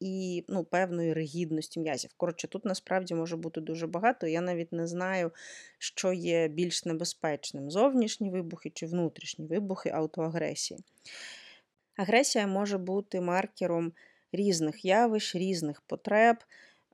і 0.00 0.44
ну, 0.48 0.64
певної 0.64 1.12
ригідності 1.12 1.80
м'язів. 1.80 2.10
Коротше, 2.16 2.48
тут 2.48 2.64
насправді 2.64 3.14
може 3.14 3.36
бути 3.36 3.60
дуже 3.60 3.86
багато. 3.86 4.26
Я 4.26 4.40
навіть 4.40 4.72
не 4.72 4.86
знаю, 4.86 5.30
що 5.78 6.12
є 6.12 6.48
більш 6.48 6.84
небезпечним: 6.84 7.70
зовнішні 7.70 8.30
вибухи 8.30 8.70
чи 8.70 8.86
внутрішні 8.86 9.46
вибухи 9.46 9.90
аутоагресії. 9.90 10.80
Агресія 11.96 12.46
може 12.46 12.78
бути 12.78 13.20
маркером 13.20 13.92
різних 14.32 14.84
явищ, 14.84 15.34
різних 15.34 15.80
потреб. 15.80 16.36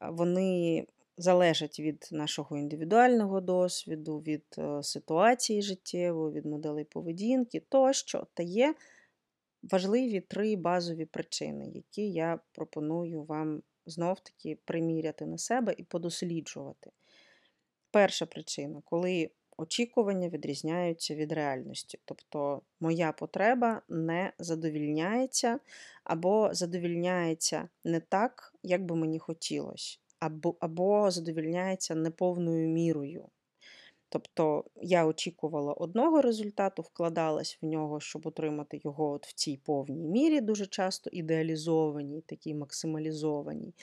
Вони 0.00 0.86
залежать 1.16 1.80
від 1.80 2.08
нашого 2.12 2.56
індивідуального 2.56 3.40
досвіду, 3.40 4.18
від 4.18 4.44
е, 4.58 4.82
ситуації 4.82 5.62
життєвої, 5.62 6.34
від 6.34 6.46
моделей 6.46 6.84
поведінки 6.84 7.60
тощо. 7.60 8.26
Та 8.34 8.42
є 8.42 8.74
важливі 9.62 10.20
три 10.20 10.56
базові 10.56 11.04
причини, 11.04 11.70
які 11.74 12.10
я 12.10 12.38
пропоную 12.52 13.22
вам 13.22 13.62
знов-таки 13.86 14.58
приміряти 14.64 15.26
на 15.26 15.38
себе 15.38 15.74
і 15.78 15.82
подосліджувати. 15.82 16.90
Перша 17.90 18.26
причина, 18.26 18.82
коли 18.84 19.30
очікування 19.56 20.28
відрізняються 20.28 21.14
від 21.14 21.32
реальності. 21.32 21.98
Тобто 22.04 22.62
моя 22.80 23.12
потреба 23.12 23.82
не 23.88 24.32
задовільняється, 24.38 25.58
або 26.04 26.48
задовільняється 26.52 27.68
не 27.84 28.00
так, 28.00 28.54
як 28.62 28.84
би 28.84 28.96
мені 28.96 29.18
хотілося, 29.18 29.98
або, 30.18 30.54
або 30.60 31.10
задовільняється 31.10 31.94
неповною 31.94 32.68
мірою. 32.68 33.28
Тобто 34.14 34.64
я 34.82 35.06
очікувала 35.06 35.72
одного 35.72 36.22
результату, 36.22 36.82
вкладалась 36.82 37.58
в 37.62 37.66
нього, 37.66 38.00
щоб 38.00 38.26
отримати 38.26 38.80
його 38.84 39.10
от 39.10 39.26
в 39.26 39.32
цій 39.32 39.56
повній 39.56 40.08
мірі, 40.08 40.40
дуже 40.40 40.66
часто 40.66 41.10
ідеалізованій, 41.12 42.20
такій 42.20 42.54
максималізованій, 42.54 43.74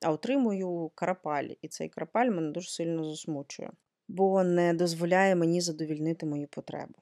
а 0.00 0.12
отримую 0.12 0.90
карапаль. 0.94 1.48
І 1.62 1.68
цей 1.68 1.88
карапаль 1.88 2.30
мене 2.30 2.50
дуже 2.50 2.70
сильно 2.70 3.04
засмучує, 3.04 3.70
бо 4.08 4.44
не 4.44 4.74
дозволяє 4.74 5.34
мені 5.34 5.60
задовільнити 5.60 6.26
мою 6.26 6.46
потребу. 6.46 6.94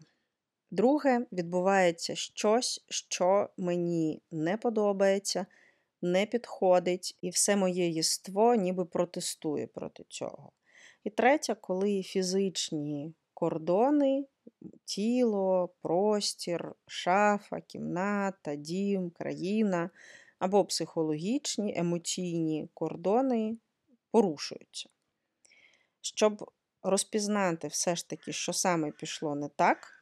Друге, 0.71 1.27
відбувається 1.33 2.15
щось, 2.15 2.85
що 2.89 3.51
мені 3.57 4.23
не 4.31 4.57
подобається, 4.57 5.47
не 6.03 6.27
підходить, 6.27 7.19
і 7.21 7.31
все 7.31 7.57
моє 7.57 7.89
єство 7.89 8.55
ніби 8.55 8.85
протестує 8.85 9.67
проти 9.67 10.05
цього. 10.09 10.53
І 11.05 11.11
третя, 11.11 11.55
коли 11.55 12.03
фізичні 12.03 13.15
кордони, 13.35 14.25
тіло, 14.85 15.75
простір, 15.83 16.75
шафа, 16.87 17.61
кімната, 17.61 18.55
дім, 18.55 19.11
країна 19.11 19.91
або 20.39 20.65
психологічні, 20.65 21.75
емоційні 21.77 22.69
кордони 22.75 23.59
порушуються. 24.11 24.89
Щоб 26.01 26.51
розпізнати 26.87 27.69
все 27.69 27.97
ж 27.97 28.09
таки, 28.09 28.33
що 28.33 28.53
саме 28.53 28.91
пішло 28.91 29.35
не 29.35 29.49
так, 29.49 29.93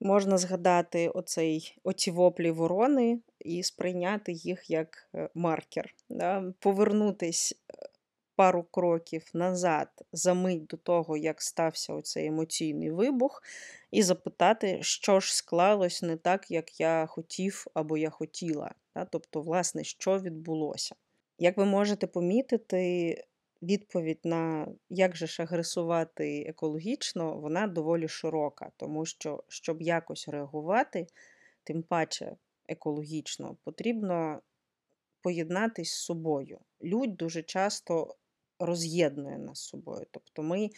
можна 0.00 0.38
згадати 0.38 1.08
оцей, 1.08 1.78
оці 1.84 2.10
воплі 2.10 2.50
ворони 2.50 3.20
і 3.40 3.62
сприйняти 3.62 4.32
їх 4.32 4.70
як 4.70 5.08
е, 5.14 5.28
маркер, 5.34 5.94
да? 6.08 6.52
повернутись 6.60 7.52
е, 7.52 7.88
пару 8.36 8.62
кроків 8.62 9.30
назад, 9.34 9.88
за 10.12 10.34
мить 10.34 10.66
до 10.66 10.76
того, 10.76 11.16
як 11.16 11.42
стався 11.42 11.94
оцей 11.94 12.26
емоційний 12.26 12.90
вибух, 12.90 13.42
і 13.90 14.02
запитати, 14.02 14.78
що 14.82 15.20
ж 15.20 15.36
склалось 15.36 16.02
не 16.02 16.16
так, 16.16 16.50
як 16.50 16.80
я 16.80 17.06
хотів 17.06 17.66
або 17.74 17.96
я 17.96 18.10
хотіла. 18.10 18.74
Тобто, 19.10 19.42
власне, 19.42 19.84
що 19.84 20.18
відбулося. 20.18 20.94
Як 21.38 21.56
ви 21.56 21.64
можете 21.64 22.06
помітити, 22.06 23.24
відповідь 23.62 24.20
на 24.24 24.68
як 24.90 25.16
же 25.16 25.26
ж 25.26 25.42
агресувати 25.42 26.42
екологічно, 26.42 27.36
вона 27.36 27.66
доволі 27.66 28.08
широка, 28.08 28.70
тому 28.76 29.06
що, 29.06 29.44
щоб 29.48 29.82
якось 29.82 30.28
реагувати, 30.28 31.06
тим 31.64 31.82
паче 31.82 32.36
екологічно, 32.68 33.56
потрібно 33.64 34.40
поєднатись 35.20 35.92
з 35.92 36.04
собою. 36.04 36.58
Людь 36.82 37.16
дуже 37.16 37.42
часто 37.42 38.16
роз'єднує 38.58 39.38
нас 39.38 39.58
з 39.58 39.68
собою. 39.68 40.06
Тобто 40.10 40.42
ми 40.42 40.70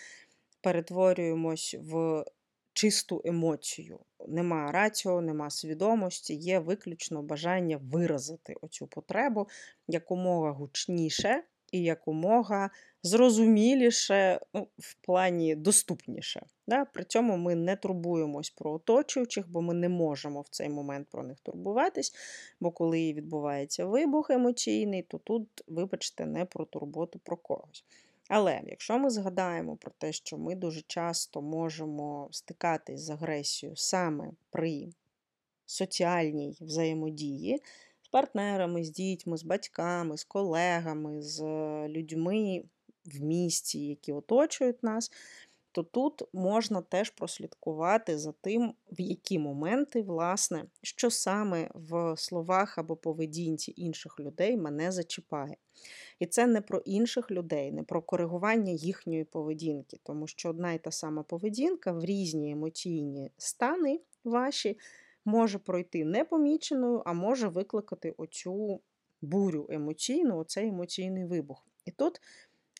перетворюємось 0.61 1.77
в 1.81 2.25
чисту 2.73 3.23
емоцію. 3.25 3.99
Нема 4.29 4.73
раціо, 4.73 5.21
нема 5.21 5.51
свідомості, 5.51 6.35
є 6.35 6.59
виключно 6.59 7.23
бажання 7.23 7.81
виразити 7.83 8.55
оцю 8.61 8.87
потребу 8.87 9.49
якомога 9.88 10.51
гучніше 10.51 11.43
і 11.72 11.83
якомога 11.83 12.70
зрозуміліше, 13.02 14.40
ну, 14.54 14.68
в 14.78 14.94
плані 14.94 15.54
доступніше. 15.54 16.46
Да? 16.66 16.85
При 16.85 17.04
цьому 17.04 17.37
ми 17.37 17.54
не 17.54 17.76
турбуємось 17.76 18.50
про 18.50 18.72
оточуючих, 18.72 19.50
бо 19.50 19.62
ми 19.62 19.74
не 19.74 19.88
можемо 19.88 20.40
в 20.40 20.48
цей 20.48 20.68
момент 20.68 21.09
про 21.11 21.22
них 21.22 21.40
турбуватись. 21.40 22.14
Бо 22.61 22.70
коли 22.70 23.12
відбувається 23.12 23.87
вибух 23.87 24.31
емоційний, 24.31 25.02
то 25.02 25.18
тут, 25.18 25.48
вибачте, 25.66 26.26
не 26.26 26.44
про 26.44 26.64
турботу 26.64 27.18
про 27.18 27.37
когось. 27.37 27.85
Але 28.28 28.61
якщо 28.66 28.98
ми 28.98 29.11
згадаємо 29.11 29.76
про 29.76 29.90
те, 29.98 30.12
що 30.12 30.38
ми 30.38 30.54
дуже 30.54 30.83
часто 30.87 31.42
можемо 31.42 32.28
стикатись 32.31 33.00
з 33.00 33.11
агресією 33.11 33.76
саме 33.76 34.31
при 34.50 34.88
соціальній 35.66 36.57
взаємодії, 36.61 37.62
з 38.09 38.11
партнерами, 38.11 38.85
з 38.85 38.90
дітьми, 38.90 39.37
з 39.37 39.44
батьками, 39.44 40.16
з 40.16 40.25
колегами, 40.25 41.23
з 41.23 41.42
людьми 41.88 42.64
в 43.05 43.21
місті, 43.21 43.87
які 43.87 44.12
оточують 44.12 44.83
нас, 44.83 45.11
то 45.73 45.83
тут 45.83 46.23
можна 46.33 46.83
теж 46.83 47.11
прослідкувати 47.11 48.18
за 48.18 48.33
тим, 48.33 48.75
в 48.92 49.01
які 49.01 49.38
моменти, 49.38 50.03
власне, 50.03 50.64
що 50.83 51.11
саме 51.11 51.71
в 51.75 52.16
словах 52.16 52.79
або 52.79 52.97
поведінці 52.97 53.75
інших 53.77 54.21
людей 54.21 54.57
мене 54.57 54.92
зачіпає. 54.92 55.57
І 56.18 56.27
це 56.27 56.47
не 56.47 56.61
про 56.61 56.79
інших 56.79 57.31
людей, 57.31 57.73
не 57.73 57.83
про 57.83 58.03
коригування 58.03 58.73
їхньої 58.73 59.25
поведінки, 59.25 59.99
тому 60.03 60.27
що 60.27 60.51
одна 60.51 60.73
і 60.73 60.79
та 60.79 60.90
сама 60.90 61.23
поведінка 61.23 61.92
в 61.92 62.05
різні 62.05 62.51
емоційні 62.51 63.31
стани 63.37 64.01
ваші 64.25 64.79
може 65.29 65.59
пройти 65.59 66.05
непоміченою, 66.05 67.03
а 67.07 67.12
може 67.12 67.49
викликати 67.49 68.14
оцю 68.17 68.81
бурю 69.23 69.67
емоційну, 69.71 70.38
оцей 70.38 70.69
емоційний 70.69 71.25
вибух. 71.25 71.67
І 71.85 71.91
тут 71.91 72.21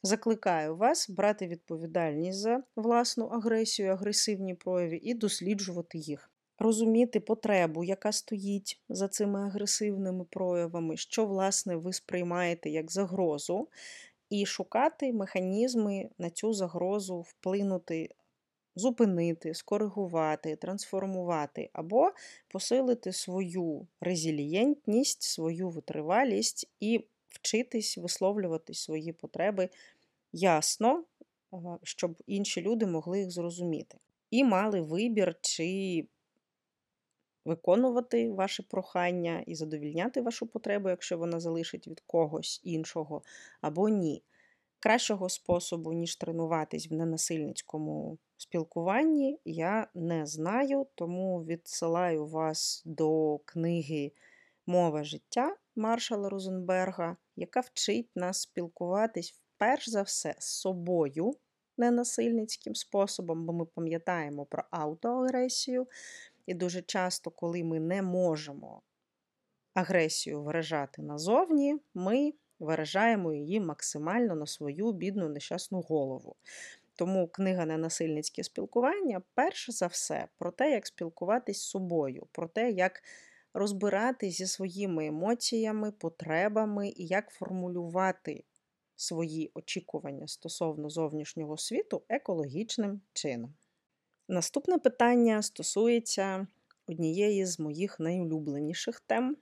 закликаю 0.03 0.77
вас 0.77 1.11
брати 1.11 1.47
відповідальність 1.47 2.39
за 2.39 2.63
власну 2.77 3.27
агресію, 3.27 3.93
агресивні 3.93 4.55
прояви 4.55 5.01
і 5.03 5.15
досліджувати 5.15 5.99
їх. 5.99 6.31
розуміти 6.59 7.21
потребу, 7.21 7.85
яка 7.85 8.13
стоїть 8.13 8.83
за 8.89 9.09
цими 9.09 9.41
агресивними 9.41 10.25
проявами, 10.25 10.97
що, 10.97 11.27
власне, 11.27 11.77
ви 11.77 11.93
сприймаєте 11.93 12.71
як 12.71 12.91
загрозу, 12.91 13.69
і 14.31 14.47
шукати 14.47 15.13
механізми 15.13 16.09
на 16.19 16.31
цю 16.31 16.53
загрозу 16.53 17.21
вплинути, 17.21 18.09
зупинити, 18.79 19.55
скоригувати, 19.55 20.57
трансформувати, 20.57 21.71
або 21.73 22.11
посилити 22.49 23.13
свою 23.13 23.87
резилієнтність, 24.01 25.23
свою 25.23 25.69
витривалість 25.69 26.71
і 26.81 27.05
вчитись 27.29 27.99
висловлювати 27.99 28.75
свої 28.75 29.13
потреби 29.13 29.69
ясно, 30.33 31.05
щоб 31.83 32.23
інші 32.27 32.63
люди 32.63 32.87
могли 32.87 33.19
їх 33.21 33.31
зрозуміти. 33.31 33.99
І 34.31 34.45
мали 34.45 34.81
вибір, 34.81 35.37
чи 35.41 36.07
виконувати 37.45 38.31
ваше 38.31 38.63
прохання 38.63 39.45
і 39.47 39.55
задовільняти 39.55 40.21
вашу 40.21 40.47
потребу, 40.47 40.89
якщо 40.89 41.19
вона 41.19 41.41
залишить 41.41 41.89
від 41.89 42.01
когось 42.01 42.61
іншого, 42.65 43.23
або 43.61 43.89
ні. 43.89 44.23
Кращого 44.81 45.29
способу, 45.29 45.93
ніж 45.93 46.17
тренуватись 46.17 46.91
в 46.91 46.95
ненасильницькому 46.95 48.19
спілкуванні, 48.37 49.41
я 49.45 49.89
не 49.95 50.27
знаю, 50.27 50.87
тому 50.95 51.45
відсилаю 51.45 52.27
вас 52.27 52.83
до 52.85 53.39
книги 53.39 54.13
Мова 54.67 55.05
життя 55.05 55.57
Маршала 55.77 56.29
Розенберга, 56.29 57.17
яка 57.37 57.61
вчить 57.61 58.11
нас 58.15 58.41
спілкуватись 58.41 59.41
перш 59.57 59.89
за 59.89 60.03
все 60.03 60.35
з 60.39 60.45
собою 60.45 61.33
ненасильницьким 61.77 62.75
способом, 62.75 63.47
бо 63.47 63.53
ми 63.53 63.65
пам'ятаємо 63.65 64.47
про 64.47 64.65
аутоагресію. 64.71 65.87
І 66.47 66.55
дуже 66.55 66.83
часто, 66.83 67.31
коли 67.31 67.65
ми 67.65 67.81
не 67.81 68.03
можемо 68.03 68.83
агресію 69.75 70.43
виражати 70.43 71.03
назовні, 71.03 71.77
ми 71.95 72.33
виражаємо 72.59 73.35
її 73.35 73.61
максимально 73.61 74.35
на 74.35 74.47
свою 74.47 74.93
бідну 74.93 75.29
нещасну 75.29 75.81
голову. 75.81 76.37
Тому 76.97 77.29
книга 77.29 77.67
Ненасильницьке 77.67 78.45
спілкування, 78.45 79.23
перш 79.35 79.71
за 79.71 79.87
все, 79.87 80.29
про 80.39 80.51
те, 80.51 80.71
як 80.71 80.87
спілкуватись 80.87 81.59
з 81.59 81.69
собою, 81.69 82.27
про 82.33 82.49
те, 82.49 82.71
як 82.71 83.03
розбиратись 83.55 84.37
зі 84.37 84.47
своїми 84.47 85.07
емоціями, 85.07 85.93
потребами 85.93 86.89
і 86.89 87.07
як 87.07 87.31
формулювати 87.31 88.45
свої 88.97 89.51
очікування 89.55 90.29
стосовно 90.29 90.91
зовнішнього 90.91 91.57
світу 91.57 92.03
екологічним 92.09 93.01
чином. 93.13 93.55
Наступне 94.29 94.79
питання 94.79 95.43
стосується 95.43 96.47
однієї 96.87 97.47
з 97.47 97.59
моїх 97.61 98.01
найулюбленіших 98.01 99.01
тем 99.01 99.37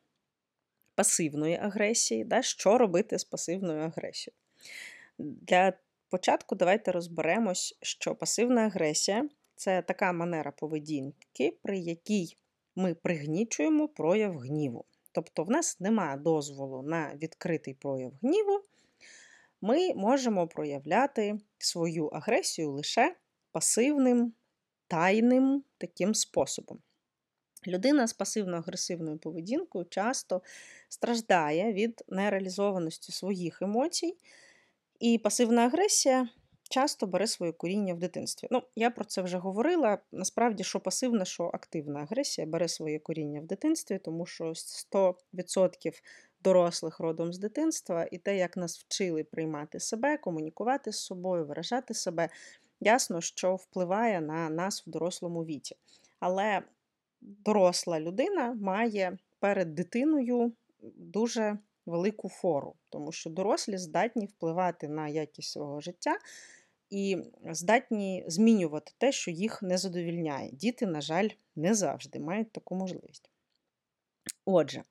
пасивної 0.97 1.57
агресії. 1.57 2.25
Да? 2.25 2.43
Що 2.43 2.79
робити 2.79 3.19
з 3.19 3.25
пасивною 3.25 3.81
агресією? 3.81 4.37
Для 5.19 5.73
початку 6.09 6.55
давайте 6.55 6.93
розберемось, 6.93 7.79
що 7.83 8.15
пасивна 8.15 8.61
агресія 8.61 9.29
це 9.57 9.83
така 9.83 10.13
манера 10.13 10.51
поведінки, 10.51 11.59
при 11.63 11.79
якій 11.79 12.37
ми 12.77 12.95
пригнічуємо 12.95 13.89
прояв 13.89 14.39
гніву. 14.39 14.85
Тобто, 15.13 15.45
в 15.45 15.51
нас 15.51 15.81
немає 15.81 16.17
дозволу 16.17 16.83
на 16.83 17.15
відкритий 17.15 17.75
прояв 17.75 18.13
гніву, 18.23 18.63
ми 19.61 19.95
можемо 19.95 20.49
проявляти 20.49 21.39
свою 21.59 22.07
агресію 22.07 22.73
лише 22.73 23.17
пасивним, 23.53 24.33
тайним 24.89 25.65
таким 25.79 26.15
способом. 26.15 26.79
Людина 27.67 28.07
з 28.07 28.19
пасивно-агресивною 28.19 29.19
поведінкою 29.19 29.85
часто 29.91 30.43
страждає 30.89 31.73
від 31.73 32.05
нереалізованості 32.09 33.13
своїх 33.13 33.63
емоцій, 33.63 34.17
і 35.01 35.19
пасивна 35.19 35.63
агресія 35.67 36.29
часто 36.71 37.07
бере 37.07 37.27
своє 37.27 37.53
коріння 37.53 37.95
в 37.95 37.99
дитинстві. 37.99 38.49
Ну, 38.51 38.63
я 38.77 38.91
про 38.91 39.05
це 39.05 39.23
вже 39.23 39.39
говорила. 39.39 39.99
Насправді, 40.13 40.65
що 40.65 40.81
пасивна, 40.81 41.25
що 41.25 41.51
активна 41.55 42.01
агресія 42.01 42.47
бере 42.47 42.69
своє 42.69 42.99
коріння 42.99 43.41
в 43.41 43.45
дитинстві, 43.45 43.99
тому 43.99 44.27
що 44.27 44.45
100% 44.45 46.03
дорослих 46.41 47.01
родом 47.01 47.33
з 47.33 47.39
дитинства, 47.39 48.09
і 48.11 48.19
те, 48.19 48.37
як 48.37 48.57
нас 48.57 48.79
вчили 48.79 49.25
приймати 49.25 49.81
себе, 49.81 50.17
комунікувати 50.17 50.93
з 50.93 50.99
собою, 50.99 51.47
виражати 51.47 51.95
себе, 51.95 52.29
ясно, 52.81 53.21
що 53.21 53.55
впливає 53.55 54.21
на 54.21 54.51
нас 54.51 54.87
в 54.87 54.91
дорослому 54.91 55.45
віці. 55.45 55.77
Але 56.21 56.63
доросла 57.27 58.01
людина 58.01 58.55
має 58.61 59.19
перед 59.41 59.75
дитиною 59.75 60.53
дуже 60.97 61.59
велику 61.87 62.29
фору, 62.29 62.75
тому 62.89 63.13
що 63.13 63.31
дорослі 63.31 63.79
здатні 63.79 64.27
впливати 64.27 64.89
на 64.89 65.09
якість 65.09 65.53
свого 65.53 65.81
життя 65.81 66.19
і 66.91 67.17
здатні 67.51 68.25
змінювати 68.27 68.93
те, 68.99 69.13
що 69.13 69.31
їх 69.31 69.63
не 69.63 69.79
задовільняє. 69.79 70.51
Діти, 70.53 70.87
на 70.87 71.01
жаль, 71.01 71.29
не 71.57 71.75
завжди 71.75 72.21
мають 72.21 72.53
таку 72.53 72.75
можливість. 72.75 73.31
Отже, 74.45 74.83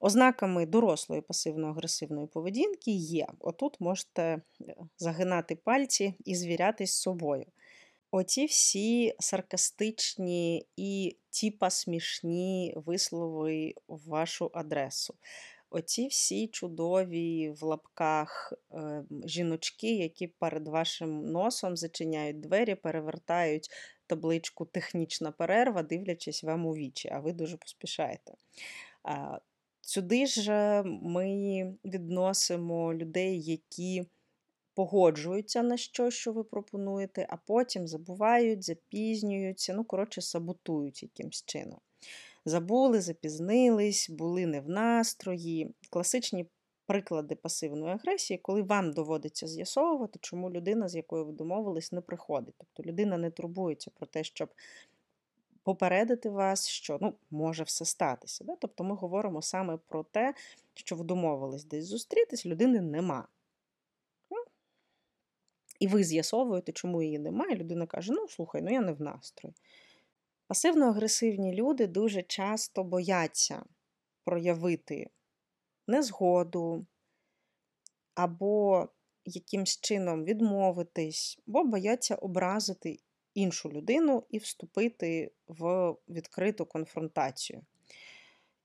ознаками 0.00 0.66
дорослої 0.66 1.22
пасивно-агресивної 1.22 2.26
поведінки 2.26 2.90
є: 2.90 3.26
отут 3.40 3.80
можете 3.80 4.22
е, 4.22 4.40
загинати 4.98 5.56
пальці 5.56 6.14
і 6.24 6.34
звірятись 6.34 6.92
з 6.92 7.00
собою. 7.00 7.46
Оці 8.10 8.46
всі 8.46 9.14
саркастичні 9.18 10.66
і 10.76 11.16
тіпа 11.30 11.70
смішні 11.70 12.74
вислови 12.76 13.74
в 13.88 14.08
вашу 14.08 14.50
адресу. 14.54 15.14
Оці 15.70 16.06
всі 16.06 16.48
чудові 16.48 17.50
в 17.50 17.64
лапках 17.64 18.52
е, 18.72 19.04
жіночки, 19.24 19.96
які 19.96 20.26
перед 20.26 20.68
вашим 20.68 21.30
носом 21.30 21.76
зачиняють 21.76 22.40
двері, 22.40 22.74
перевертають 22.74 23.70
табличку 24.06 24.64
Технічна 24.64 25.32
перерва, 25.32 25.82
дивлячись 25.82 26.44
вам 26.44 26.66
у 26.66 26.74
вічі, 26.74 27.08
а 27.12 27.20
ви 27.20 27.32
дуже 27.32 27.56
поспішаєте. 27.56 28.34
Сюди 29.80 30.26
ж 30.26 30.82
ми 30.86 31.26
відносимо 31.84 32.94
людей, 32.94 33.42
які 33.42 34.06
погоджуються 34.78 35.62
на 35.62 35.76
що, 35.76 36.10
що 36.10 36.32
ви 36.32 36.44
пропонуєте, 36.44 37.26
а 37.30 37.36
потім 37.36 37.88
забувають, 37.88 38.64
запізнюються, 38.64 39.74
ну, 39.74 39.84
коротше, 39.84 40.20
саботують 40.20 41.02
якимсь 41.02 41.44
чином. 41.44 41.78
Забули, 42.44 43.00
запізнились, 43.00 44.10
були 44.10 44.46
не 44.46 44.60
в 44.60 44.68
настрої. 44.68 45.74
Класичні 45.90 46.46
приклади 46.86 47.34
пасивної 47.34 47.94
агресії, 47.94 48.38
коли 48.38 48.62
вам 48.62 48.92
доводиться 48.92 49.46
з'ясовувати, 49.46 50.18
чому 50.22 50.50
людина, 50.50 50.88
з 50.88 50.94
якою 50.94 51.24
ви 51.24 51.32
домовились, 51.32 51.92
не 51.92 52.00
приходить. 52.00 52.54
Тобто 52.58 52.90
людина 52.90 53.18
не 53.18 53.30
турбується 53.30 53.90
про 53.94 54.06
те, 54.06 54.24
щоб 54.24 54.48
попередити 55.62 56.30
вас, 56.30 56.68
що 56.68 56.98
ну, 57.00 57.14
може 57.30 57.62
все 57.62 57.84
статися. 57.84 58.44
Да? 58.44 58.56
Тобто 58.56 58.84
ми 58.84 58.94
говоримо 58.94 59.42
саме 59.42 59.78
про 59.88 60.04
те, 60.04 60.34
що 60.74 60.96
ви 60.96 61.04
домовились 61.04 61.64
десь 61.64 61.84
зустрітись, 61.84 62.46
людини 62.46 62.80
нема. 62.80 63.28
І 65.78 65.86
ви 65.86 66.04
з'ясовуєте, 66.04 66.72
чому 66.72 67.02
її 67.02 67.18
немає. 67.18 67.56
Людина 67.56 67.86
каже: 67.86 68.12
Ну, 68.12 68.28
слухай, 68.28 68.62
ну 68.62 68.72
я 68.72 68.80
не 68.80 68.92
в 68.92 69.00
настрої. 69.00 69.54
Пасивно-агресивні 70.48 71.54
люди 71.54 71.86
дуже 71.86 72.22
часто 72.22 72.84
бояться 72.84 73.64
проявити 74.24 75.10
незгоду 75.86 76.86
або 78.14 78.88
якимсь 79.24 79.80
чином 79.80 80.24
відмовитись, 80.24 81.38
бо 81.46 81.64
бояться 81.64 82.14
образити 82.14 82.98
іншу 83.34 83.68
людину 83.68 84.24
і 84.30 84.38
вступити 84.38 85.32
в 85.46 85.94
відкриту 86.08 86.66
конфронтацію. 86.66 87.62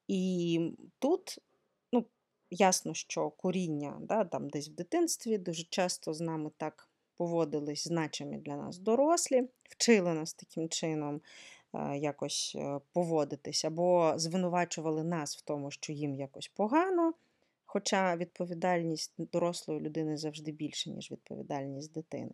І 0.07 0.59
тут, 0.99 1.39
ну, 1.91 2.05
ясно, 2.49 2.93
що 2.93 3.29
коріння 3.29 3.97
да, 4.01 4.25
там 4.25 4.49
десь 4.49 4.69
в 4.69 4.73
дитинстві 4.73 5.37
дуже 5.37 5.63
часто 5.63 6.13
з 6.13 6.21
нами 6.21 6.51
так 6.57 6.89
поводились 7.17 7.87
значимі 7.87 8.37
для 8.37 8.55
нас 8.55 8.77
дорослі, 8.77 9.43
вчили 9.69 10.13
нас 10.13 10.33
таким 10.33 10.69
чином 10.69 11.21
е, 11.73 11.97
якось 11.97 12.53
е, 12.55 12.79
поводитись, 12.93 13.65
або 13.65 14.13
звинувачували 14.15 15.03
нас 15.03 15.37
в 15.37 15.41
тому, 15.41 15.71
що 15.71 15.93
їм 15.93 16.15
якось 16.15 16.47
погано. 16.47 17.13
Хоча 17.65 18.15
відповідальність 18.15 19.13
дорослої 19.17 19.79
людини 19.79 20.17
завжди 20.17 20.51
більша, 20.51 20.89
ніж 20.89 21.11
відповідальність 21.11 21.93
дитини. 21.93 22.31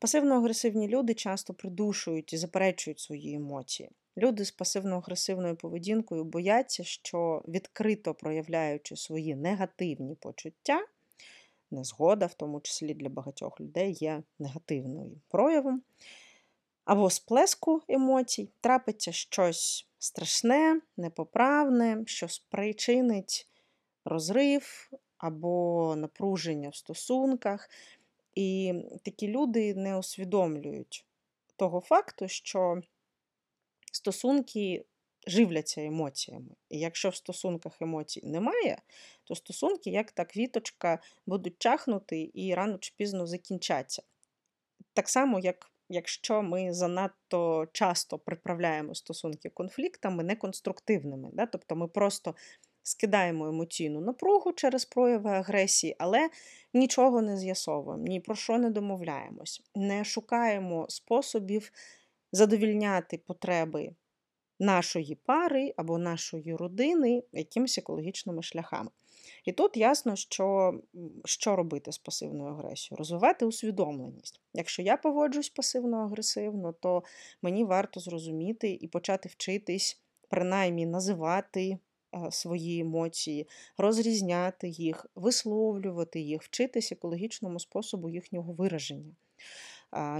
Пасивно-агресивні 0.00 0.88
люди 0.88 1.14
часто 1.14 1.54
придушують 1.54 2.32
і 2.32 2.36
заперечують 2.36 3.00
свої 3.00 3.34
емоції. 3.34 3.90
Люди 4.16 4.44
з 4.44 4.56
пасивно-агресивною 4.58 5.56
поведінкою 5.56 6.24
бояться, 6.24 6.84
що 6.84 7.42
відкрито 7.48 8.14
проявляючи 8.14 8.96
свої 8.96 9.34
негативні 9.34 10.14
почуття, 10.14 10.86
Незгода, 11.70 12.26
в 12.26 12.34
тому 12.34 12.60
числі 12.60 12.94
для 12.94 13.08
багатьох 13.08 13.60
людей, 13.60 13.92
є 13.92 14.22
негативною 14.38 15.20
проявом. 15.28 15.82
або 16.84 17.10
сплеску 17.10 17.82
емоцій, 17.88 18.48
трапиться 18.60 19.12
щось 19.12 19.86
страшне, 19.98 20.80
непоправне, 20.96 22.02
що 22.06 22.28
спричинить 22.28 23.48
розрив 24.04 24.90
або 25.18 25.94
напруження 25.96 26.68
в 26.68 26.76
стосунках. 26.76 27.70
І 28.34 28.74
такі 29.04 29.28
люди 29.28 29.74
не 29.74 29.98
усвідомлюють 29.98 31.06
того 31.56 31.80
факту, 31.80 32.28
що 32.28 32.80
стосунки 33.92 34.84
живляться 35.28 35.84
емоціями. 35.84 36.50
І 36.68 36.78
якщо 36.78 37.08
в 37.08 37.16
стосунках 37.16 37.82
емоцій 37.82 38.20
немає, 38.24 38.82
то 39.24 39.34
стосунки, 39.34 39.90
як 39.90 40.12
та 40.12 40.24
квіточка, 40.24 40.98
будуть 41.26 41.54
чахнути 41.58 42.30
і 42.34 42.54
рано 42.54 42.78
чи 42.78 42.92
пізно 42.96 43.26
закінчаться. 43.26 44.02
Так 44.94 45.08
само, 45.08 45.38
як 45.38 45.70
якщо 45.88 46.42
ми 46.42 46.74
занадто 46.74 47.66
часто 47.72 48.18
приправляємо 48.18 48.94
стосунки 48.94 49.48
конфліктами 49.48 50.24
неконструктивними. 50.24 51.30
Да? 51.32 51.46
Тобто 51.46 51.76
ми 51.76 51.88
просто 51.88 52.34
скидаємо 52.82 53.48
емоційну 53.48 54.00
напругу 54.00 54.52
через 54.52 54.84
прояви 54.84 55.30
агресії, 55.30 55.96
але 55.98 56.30
нічого 56.74 57.22
не 57.22 57.36
з'ясовуємо, 57.36 58.04
ні 58.04 58.20
про 58.20 58.34
що 58.34 58.58
не 58.58 58.70
домовляємось, 58.70 59.62
не 59.74 60.04
шукаємо 60.04 60.86
способів 60.88 61.72
задовільняти 62.32 63.18
потреби 63.18 63.94
нашої 64.58 65.14
пари 65.14 65.74
або 65.76 65.98
нашої 65.98 66.56
родини 66.56 67.22
якимись 67.32 67.78
екологічними 67.78 68.42
шляхами. 68.42 68.90
І 69.44 69.52
тут 69.52 69.76
ясно, 69.76 70.16
що 70.16 70.74
що 71.24 71.56
робити 71.56 71.92
з 71.92 71.98
пасивною 71.98 72.50
агресією? 72.54 72.98
Розвивати 72.98 73.44
усвідомленість. 73.44 74.40
Якщо 74.54 74.82
я 74.82 74.96
поводжусь 74.96 75.52
пасивно-агресивно, 75.56 76.74
то 76.80 77.02
мені 77.42 77.64
варто 77.64 78.00
зрозуміти 78.00 78.78
і 78.80 78.88
почати 78.88 79.28
вчитись, 79.28 80.00
принаймні 80.28 80.86
називати 80.86 81.78
свої 82.30 82.80
емоції, 82.80 83.48
розрізняти 83.78 84.68
їх, 84.68 85.06
висловлювати 85.14 86.20
їх, 86.20 86.42
вчитись 86.42 86.92
екологічному 86.92 87.60
способу 87.60 88.08
їхнього 88.08 88.52
вираження. 88.52 89.16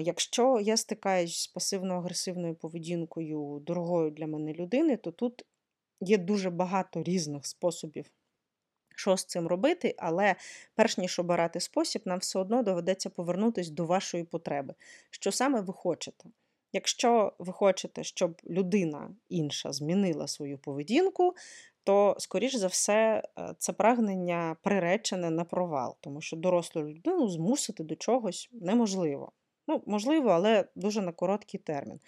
Якщо 0.00 0.60
я 0.60 0.76
стикаюсь 0.76 1.36
з 1.36 1.54
пасивно-агресивною 1.54 2.54
поведінкою 2.54 3.62
дорогою 3.66 4.10
для 4.10 4.26
мене 4.26 4.52
людини, 4.52 4.96
то 4.96 5.10
тут 5.10 5.44
є 6.00 6.18
дуже 6.18 6.50
багато 6.50 7.02
різних 7.02 7.46
способів, 7.46 8.10
що 8.96 9.16
з 9.16 9.24
цим 9.24 9.46
робити, 9.46 9.94
але 9.98 10.36
перш 10.74 10.98
ніж 10.98 11.18
обирати 11.18 11.60
спосіб, 11.60 12.02
нам 12.04 12.18
все 12.18 12.38
одно 12.38 12.62
доведеться 12.62 13.10
повернутися 13.10 13.72
до 13.72 13.86
вашої 13.86 14.24
потреби. 14.24 14.74
Що 15.10 15.32
саме 15.32 15.60
ви 15.60 15.72
хочете? 15.72 16.28
Якщо 16.72 17.32
ви 17.38 17.52
хочете, 17.52 18.04
щоб 18.04 18.40
людина 18.50 19.14
інша 19.28 19.72
змінила 19.72 20.26
свою 20.26 20.58
поведінку, 20.58 21.34
то, 21.84 22.16
скоріш 22.18 22.54
за 22.54 22.66
все, 22.66 23.22
е, 23.38 23.54
це 23.58 23.72
прагнення 23.72 24.56
приречене 24.62 25.30
на 25.30 25.44
провал, 25.44 25.96
тому 26.00 26.20
що 26.20 26.36
дорослу 26.36 26.82
людину 26.82 27.28
змусити 27.28 27.84
до 27.84 27.96
чогось 27.96 28.48
неможливо. 28.52 29.32
Ну, 29.68 29.82
можливо, 29.86 30.30
але 30.30 30.64
дуже 30.74 31.02
на 31.02 31.12
короткий 31.12 31.60
термін. 31.60 32.00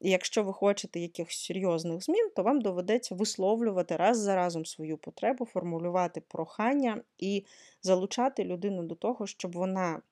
І 0.00 0.10
якщо 0.10 0.42
ви 0.42 0.52
хочете 0.52 1.00
якихось 1.00 1.44
серйозних 1.44 2.04
змін, 2.04 2.30
то 2.36 2.42
вам 2.42 2.60
доведеться 2.60 3.14
висловлювати 3.14 3.96
раз 3.96 4.18
за 4.18 4.36
разом 4.36 4.66
свою 4.66 4.98
потребу, 4.98 5.44
формулювати 5.44 6.20
прохання 6.20 7.02
і 7.18 7.44
залучати 7.82 8.44
людину 8.44 8.82
до 8.82 8.94
того, 8.94 9.26
щоб 9.26 9.52
вона 9.52 10.02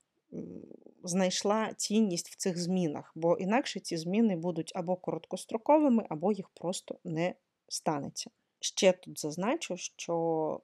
знайшла 1.04 1.72
цінність 1.76 2.28
в 2.28 2.36
цих 2.36 2.58
змінах, 2.58 3.12
бо 3.14 3.36
інакше 3.36 3.80
ці 3.80 3.96
зміни 3.96 4.36
будуть 4.36 4.72
або 4.74 4.96
короткостроковими, 4.96 6.06
або 6.08 6.32
їх 6.32 6.48
просто 6.48 6.96
не 7.04 7.34
станеться. 7.68 8.30
Ще 8.60 8.92
тут 8.92 9.20
зазначу, 9.20 9.76
що 9.76 10.60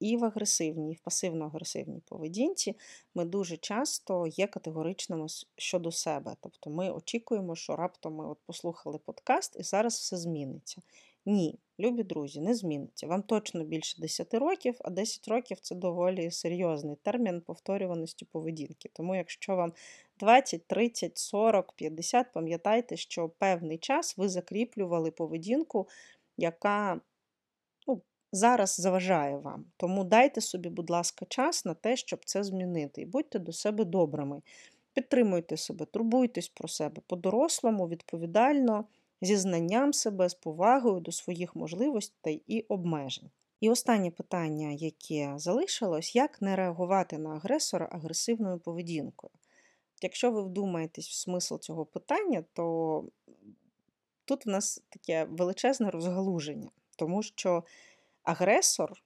і 0.00 0.16
в 0.16 0.24
агресивній, 0.24 0.92
і 0.92 0.94
в 0.94 1.00
пасивно-агресивній 1.04 2.00
поведінці 2.00 2.76
ми 3.14 3.24
дуже 3.24 3.56
часто 3.56 4.26
є 4.26 4.46
категоричними 4.46 5.26
щодо 5.56 5.92
себе. 5.92 6.36
Тобто 6.40 6.70
ми 6.70 6.90
очікуємо, 6.90 7.56
що 7.56 7.76
раптом 7.76 8.14
ми 8.14 8.28
от 8.28 8.38
послухали 8.46 8.98
подкаст 8.98 9.56
і 9.58 9.62
зараз 9.62 9.94
все 9.94 10.16
зміниться. 10.16 10.82
Ні, 11.28 11.58
любі 11.80 12.02
друзі, 12.02 12.40
не 12.40 12.54
зміниться. 12.54 13.06
Вам 13.06 13.22
точно 13.22 13.64
більше 13.64 14.00
10 14.00 14.34
років, 14.34 14.76
а 14.80 14.90
10 14.90 15.28
років 15.28 15.60
це 15.60 15.74
доволі 15.74 16.30
серйозний 16.30 16.96
термін 17.02 17.40
повторюваності 17.40 18.24
поведінки. 18.24 18.90
Тому, 18.92 19.16
якщо 19.16 19.56
вам 19.56 19.72
20, 20.18 20.66
30, 20.66 21.18
40, 21.18 21.72
50, 21.72 22.32
пам'ятайте, 22.32 22.96
що 22.96 23.28
певний 23.28 23.78
час 23.78 24.18
ви 24.18 24.28
закріплювали 24.28 25.10
поведінку, 25.10 25.88
яка 26.36 27.00
зараз 28.32 28.76
заважає 28.80 29.36
вам. 29.36 29.64
Тому 29.76 30.04
дайте 30.04 30.40
собі, 30.40 30.68
будь 30.68 30.90
ласка, 30.90 31.26
час 31.28 31.64
на 31.64 31.74
те, 31.74 31.96
щоб 31.96 32.24
це 32.24 32.44
змінити. 32.44 33.02
І 33.02 33.06
будьте 33.06 33.38
до 33.38 33.52
себе 33.52 33.84
добрими. 33.84 34.42
Підтримуйте 34.92 35.56
себе, 35.56 35.84
турбуйтесь 35.84 36.48
про 36.48 36.68
себе 36.68 37.02
по-дорослому, 37.06 37.88
відповідально, 37.88 38.84
зі 39.22 39.36
знанням 39.36 39.92
себе, 39.92 40.28
з 40.28 40.34
повагою 40.34 41.00
до 41.00 41.12
своїх 41.12 41.56
можливостей 41.56 42.42
і 42.46 42.60
обмежень. 42.60 43.30
І 43.60 43.70
останнє 43.70 44.10
питання, 44.10 44.70
яке 44.70 45.34
залишилось, 45.36 46.16
як 46.16 46.42
не 46.42 46.56
реагувати 46.56 47.18
на 47.18 47.30
агресора 47.30 47.88
агресивною 47.92 48.58
поведінкою. 48.58 49.30
Якщо 50.02 50.30
ви 50.30 50.42
вдумаєтесь 50.42 51.08
в 51.08 51.12
смисл 51.12 51.56
цього 51.56 51.86
питання, 51.86 52.44
то 52.52 53.04
тут 54.24 54.46
в 54.46 54.48
нас 54.48 54.82
таке 54.88 55.24
величезне 55.24 55.90
розгалуження, 55.90 56.70
тому 56.96 57.22
що 57.22 57.64
агресор 58.26 59.02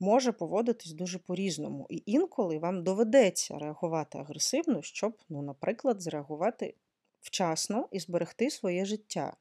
може 0.00 0.32
поводитись 0.32 0.92
дуже 0.92 1.18
по-різному. 1.18 1.86
І 1.90 2.02
інколи 2.06 2.58
вам 2.58 2.84
доведеться 2.84 3.58
реагувати 3.58 4.18
агресивно, 4.18 4.82
щоб, 4.82 5.16
ну, 5.28 5.42
наприклад, 5.42 6.02
зреагувати 6.02 6.74
вчасно 7.20 7.88
і 7.92 8.00
зберегти 8.00 8.50
своє 8.50 8.84
життя. 8.84 9.36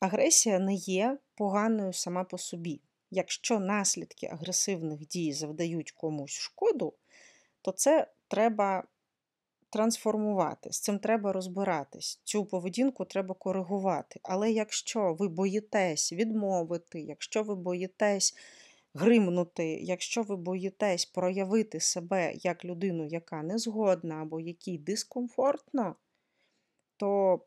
Агресія 0.00 0.58
не 0.58 0.74
є 0.74 1.18
поганою 1.34 1.92
сама 1.92 2.24
по 2.24 2.38
собі. 2.38 2.80
Якщо 3.10 3.60
наслідки 3.60 4.26
агресивних 4.26 5.06
дій 5.06 5.32
завдають 5.32 5.90
комусь 5.90 6.30
шкоду, 6.30 6.94
то 7.62 7.72
це 7.72 8.10
треба 8.28 8.84
трансформувати, 9.70 10.72
з 10.72 10.80
цим 10.80 10.98
треба 10.98 11.32
розбиратись. 11.32 12.20
Цю 12.24 12.44
поведінку 12.44 13.04
треба 13.04 13.34
коригувати. 13.34 14.20
Але 14.22 14.52
якщо 14.52 15.14
ви 15.14 15.28
боїтесь 15.28 16.12
відмовити, 16.12 17.00
якщо 17.00 17.42
ви 17.42 17.54
боїтесь 17.54 18.34
гримнути, 18.94 19.64
якщо 19.82 20.22
ви 20.22 20.36
боїтесь 20.36 21.04
проявити 21.04 21.80
себе 21.80 22.32
як 22.34 22.64
людину, 22.64 23.06
яка 23.06 23.42
не 23.42 23.58
згодна 23.58 24.14
або 24.14 24.40
якій 24.40 24.78
дискомфортно, 24.78 25.96
то 26.96 27.40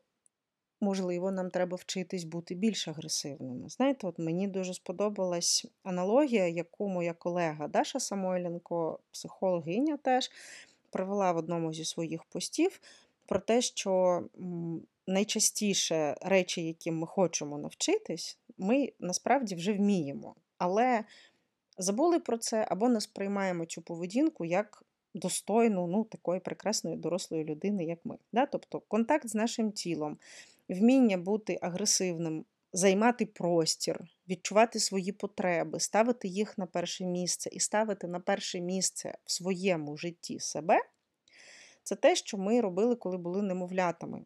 Можливо, 0.82 1.30
нам 1.30 1.50
треба 1.50 1.76
вчитись 1.76 2.24
бути 2.24 2.54
більш 2.54 2.88
агресивними. 2.88 3.68
Знаєте, 3.68 4.06
от 4.06 4.18
мені 4.18 4.48
дуже 4.48 4.74
сподобалась 4.74 5.66
аналогія, 5.82 6.48
яку 6.48 6.88
моя 6.88 7.12
колега 7.12 7.68
Даша 7.68 8.00
Самойленко, 8.00 8.98
психологиня 9.12 9.96
теж, 9.96 10.30
привела 10.92 11.32
в 11.32 11.36
одному 11.36 11.72
зі 11.72 11.84
своїх 11.84 12.24
постів 12.24 12.80
про 13.26 13.40
те, 13.40 13.62
що 13.62 14.22
найчастіше 15.06 16.16
речі, 16.22 16.66
яким 16.66 16.98
ми 16.98 17.06
хочемо 17.06 17.58
навчитись, 17.58 18.38
ми 18.58 18.92
насправді 19.00 19.54
вже 19.54 19.72
вміємо. 19.72 20.34
Але 20.58 21.04
забули 21.78 22.20
про 22.20 22.38
це 22.38 22.66
або 22.70 22.88
не 22.88 23.00
сприймаємо 23.00 23.64
цю 23.64 23.82
поведінку 23.82 24.44
як 24.44 24.84
достойну 25.14 25.86
ну, 25.86 26.04
такої 26.04 26.40
прекрасної 26.40 26.96
дорослої 26.96 27.44
людини, 27.44 27.84
як 27.84 27.98
ми. 28.04 28.18
Да? 28.32 28.46
Тобто 28.46 28.80
контакт 28.80 29.28
з 29.28 29.34
нашим 29.34 29.72
тілом, 29.72 30.18
вміння 30.68 31.16
бути 31.16 31.58
агресивним. 31.62 32.44
Займати 32.74 33.26
простір, 33.26 34.00
відчувати 34.32 34.80
свої 34.80 35.12
потреби, 35.12 35.80
ставити 35.80 36.28
їх 36.28 36.58
на 36.58 36.66
перше 36.66 37.04
місце 37.04 37.50
і 37.52 37.60
ставити 37.60 38.06
на 38.06 38.20
перше 38.20 38.60
місце 38.60 39.18
в 39.24 39.32
своєму 39.32 39.96
житті 39.96 40.40
себе, 40.40 40.78
це 41.82 41.96
те, 41.96 42.16
що 42.16 42.38
ми 42.38 42.60
робили, 42.60 42.96
коли 42.96 43.18
були 43.18 43.42
немовлятами. 43.42 44.24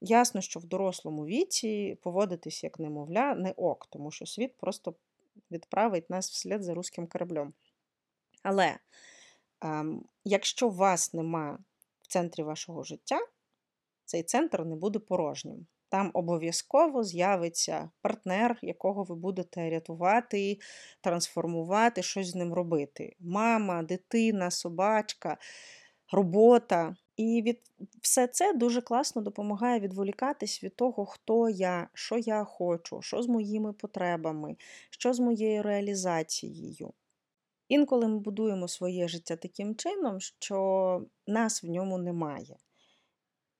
Ясно, 0.00 0.40
що 0.40 0.60
в 0.60 0.64
дорослому 0.64 1.26
віці 1.26 1.98
поводитись 2.02 2.64
як 2.64 2.78
немовля 2.78 3.34
не 3.34 3.50
ок, 3.50 3.86
тому 3.90 4.10
що 4.10 4.26
світ 4.26 4.56
просто 4.56 4.94
відправить 5.50 6.10
нас 6.10 6.30
вслід 6.30 6.62
за 6.62 6.74
руським 6.74 7.06
кораблем. 7.06 7.52
Але 8.42 8.78
ем, 9.60 10.04
якщо 10.24 10.68
вас 10.68 11.14
нема 11.14 11.58
в 12.02 12.06
центрі 12.06 12.42
вашого 12.42 12.82
життя, 12.82 13.18
цей 14.04 14.22
центр 14.22 14.64
не 14.64 14.76
буде 14.76 14.98
порожнім. 14.98 15.66
Там 15.88 16.10
обов'язково 16.14 17.04
з'явиться 17.04 17.90
партнер, 18.02 18.58
якого 18.62 19.04
ви 19.04 19.14
будете 19.14 19.70
рятувати, 19.70 20.58
трансформувати, 21.00 22.02
щось 22.02 22.26
з 22.26 22.34
ним 22.34 22.54
робити. 22.54 23.16
Мама, 23.20 23.82
дитина, 23.82 24.50
собачка, 24.50 25.38
робота. 26.12 26.96
І 27.16 27.42
від 27.42 27.60
все 28.02 28.26
це 28.26 28.52
дуже 28.52 28.80
класно 28.80 29.22
допомагає 29.22 29.80
відволікатись 29.80 30.64
від 30.64 30.76
того, 30.76 31.06
хто 31.06 31.48
я, 31.48 31.88
що 31.94 32.18
я 32.18 32.44
хочу, 32.44 33.02
що 33.02 33.22
з 33.22 33.28
моїми 33.28 33.72
потребами, 33.72 34.56
що 34.90 35.12
з 35.12 35.20
моєю 35.20 35.62
реалізацією. 35.62 36.92
Інколи 37.68 38.08
ми 38.08 38.18
будуємо 38.18 38.68
своє 38.68 39.08
життя 39.08 39.36
таким 39.36 39.76
чином, 39.76 40.20
що 40.20 41.02
нас 41.26 41.62
в 41.62 41.66
ньому 41.66 41.98
немає. 41.98 42.56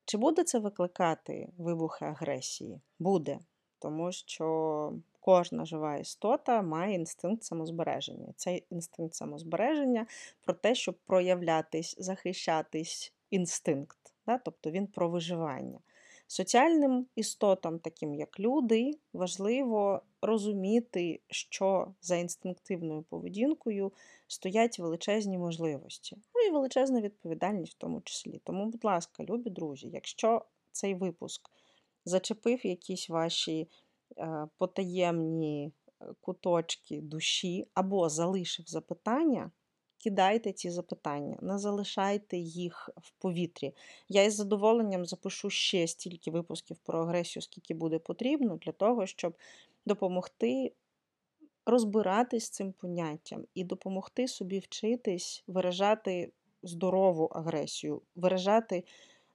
Чи 0.08 0.18
буде 0.18 0.44
це 0.44 0.58
викликати 0.58 1.48
вибухи 1.58 2.04
агресії? 2.04 2.80
Буде, 2.98 3.38
тому 3.78 4.12
що 4.12 4.92
кожна 5.20 5.64
жива 5.64 5.96
істота 5.96 6.62
має 6.62 6.94
інстинкт 6.94 7.44
самозбереження. 7.44 8.32
Цей 8.36 8.64
інстинкт 8.70 9.14
самозбереження 9.14 10.06
про 10.40 10.54
те, 10.54 10.74
щоб 10.74 10.94
проявлятись, 11.06 11.96
захищатись 11.98 13.12
інстинкт, 13.30 13.98
да? 14.26 14.38
тобто 14.38 14.70
він 14.70 14.86
про 14.86 15.08
виживання. 15.08 15.78
Соціальним 16.30 17.06
істотам, 17.16 17.78
таким 17.78 18.14
як 18.14 18.40
люди, 18.40 18.90
важливо 19.12 20.02
розуміти, 20.22 21.20
що 21.30 21.94
за 22.00 22.16
інстинктивною 22.16 23.02
поведінкою 23.02 23.92
стоять 24.26 24.78
величезні 24.78 25.38
можливості, 25.38 26.16
ну 26.34 26.40
і 26.40 26.50
величезна 26.50 27.00
відповідальність 27.00 27.72
в 27.72 27.78
тому 27.78 28.00
числі. 28.00 28.40
Тому, 28.44 28.66
будь 28.66 28.84
ласка, 28.84 29.24
любі 29.24 29.50
друзі, 29.50 29.88
якщо 29.92 30.44
цей 30.72 30.94
випуск 30.94 31.50
зачепив 32.04 32.66
якісь 32.66 33.08
ваші 33.08 33.68
е, 34.18 34.46
потаємні 34.58 35.72
е, 36.00 36.06
куточки 36.20 37.00
душі 37.00 37.66
або 37.74 38.08
залишив 38.08 38.66
запитання, 38.66 39.50
кидайте 39.98 40.52
ці 40.52 40.70
запитання, 40.70 41.38
не 41.42 41.58
залишайте 41.58 42.36
їх 42.36 42.90
в 42.96 43.10
повітрі. 43.10 43.74
Я 44.08 44.22
із 44.22 44.34
задоволенням 44.34 45.06
запишу 45.06 45.50
ще 45.50 45.86
стільки 45.86 46.30
випусків 46.30 46.76
про 46.76 46.98
агресію, 46.98 47.42
скільки 47.42 47.74
буде 47.74 47.98
потрібно, 47.98 48.56
для 48.56 48.72
того, 48.72 49.06
щоб 49.06 49.34
допомогти 49.86 50.72
розбиратись 51.66 52.44
з 52.44 52.50
цим 52.50 52.72
поняттям 52.72 53.44
і 53.54 53.64
допомогти 53.64 54.28
собі 54.28 54.58
вчитись 54.58 55.44
виражати 55.46 56.32
здорову 56.62 57.24
агресію, 57.24 58.02
виражати 58.16 58.84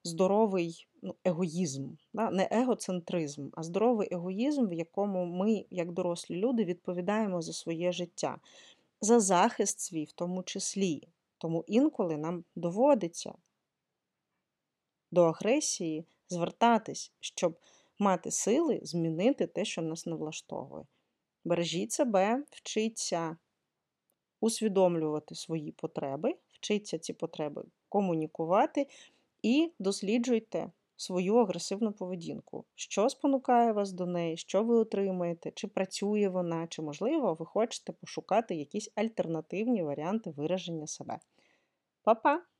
здоровий 0.03 0.87
ну, 1.01 1.15
егоїзм, 1.25 1.89
да? 2.13 2.31
не 2.31 2.47
егоцентризм, 2.51 3.49
а 3.53 3.63
здоровий 3.63 4.07
егоїзм, 4.11 4.67
в 4.67 4.73
якому 4.73 5.25
ми, 5.25 5.65
як 5.71 5.91
дорослі 5.91 6.35
люди, 6.35 6.63
відповідаємо 6.63 7.41
за 7.41 7.53
своє 7.53 7.91
життя, 7.91 8.37
за 9.03 9.19
захист 9.19 9.79
свій 9.79 10.05
в 10.05 10.11
тому 10.11 10.43
числі. 10.43 11.07
Тому 11.37 11.63
інколи 11.67 12.17
нам 12.17 12.43
доводиться 12.55 13.33
до 15.11 15.23
агресії 15.23 16.05
звертатись, 16.29 17.11
щоб 17.19 17.59
мати 17.99 18.31
сили 18.31 18.79
змінити 18.83 19.47
те, 19.47 19.65
що 19.65 19.81
нас 19.81 20.05
не 20.05 20.15
влаштовує. 20.15 20.85
Бережіть 21.45 21.91
себе, 21.91 22.43
вчіться 22.49 23.37
усвідомлювати 24.39 25.35
свої 25.35 25.71
потреби, 25.71 26.35
вчіться 26.51 26.99
ці 26.99 27.13
потреби 27.13 27.63
комунікувати 27.89 28.87
і 29.41 29.71
досліджуйте 29.79 30.71
свою 31.03 31.35
агресивну 31.35 31.93
поведінку. 31.93 32.65
Що 32.75 33.09
спонукає 33.09 33.71
вас 33.71 33.91
до 33.91 34.05
неї, 34.05 34.37
що 34.37 34.63
ви 34.63 34.75
отримаєте, 34.75 35.51
чи 35.51 35.67
працює 35.67 36.29
вона, 36.29 36.67
чи, 36.67 36.81
можливо, 36.81 37.33
ви 37.33 37.45
хочете 37.45 37.93
пошукати 37.93 38.55
якісь 38.55 38.91
альтернативні 38.95 39.83
варіанти 39.83 40.31
вираження 40.37 40.87
себе. 40.87 41.19
Па-па! 42.03 42.52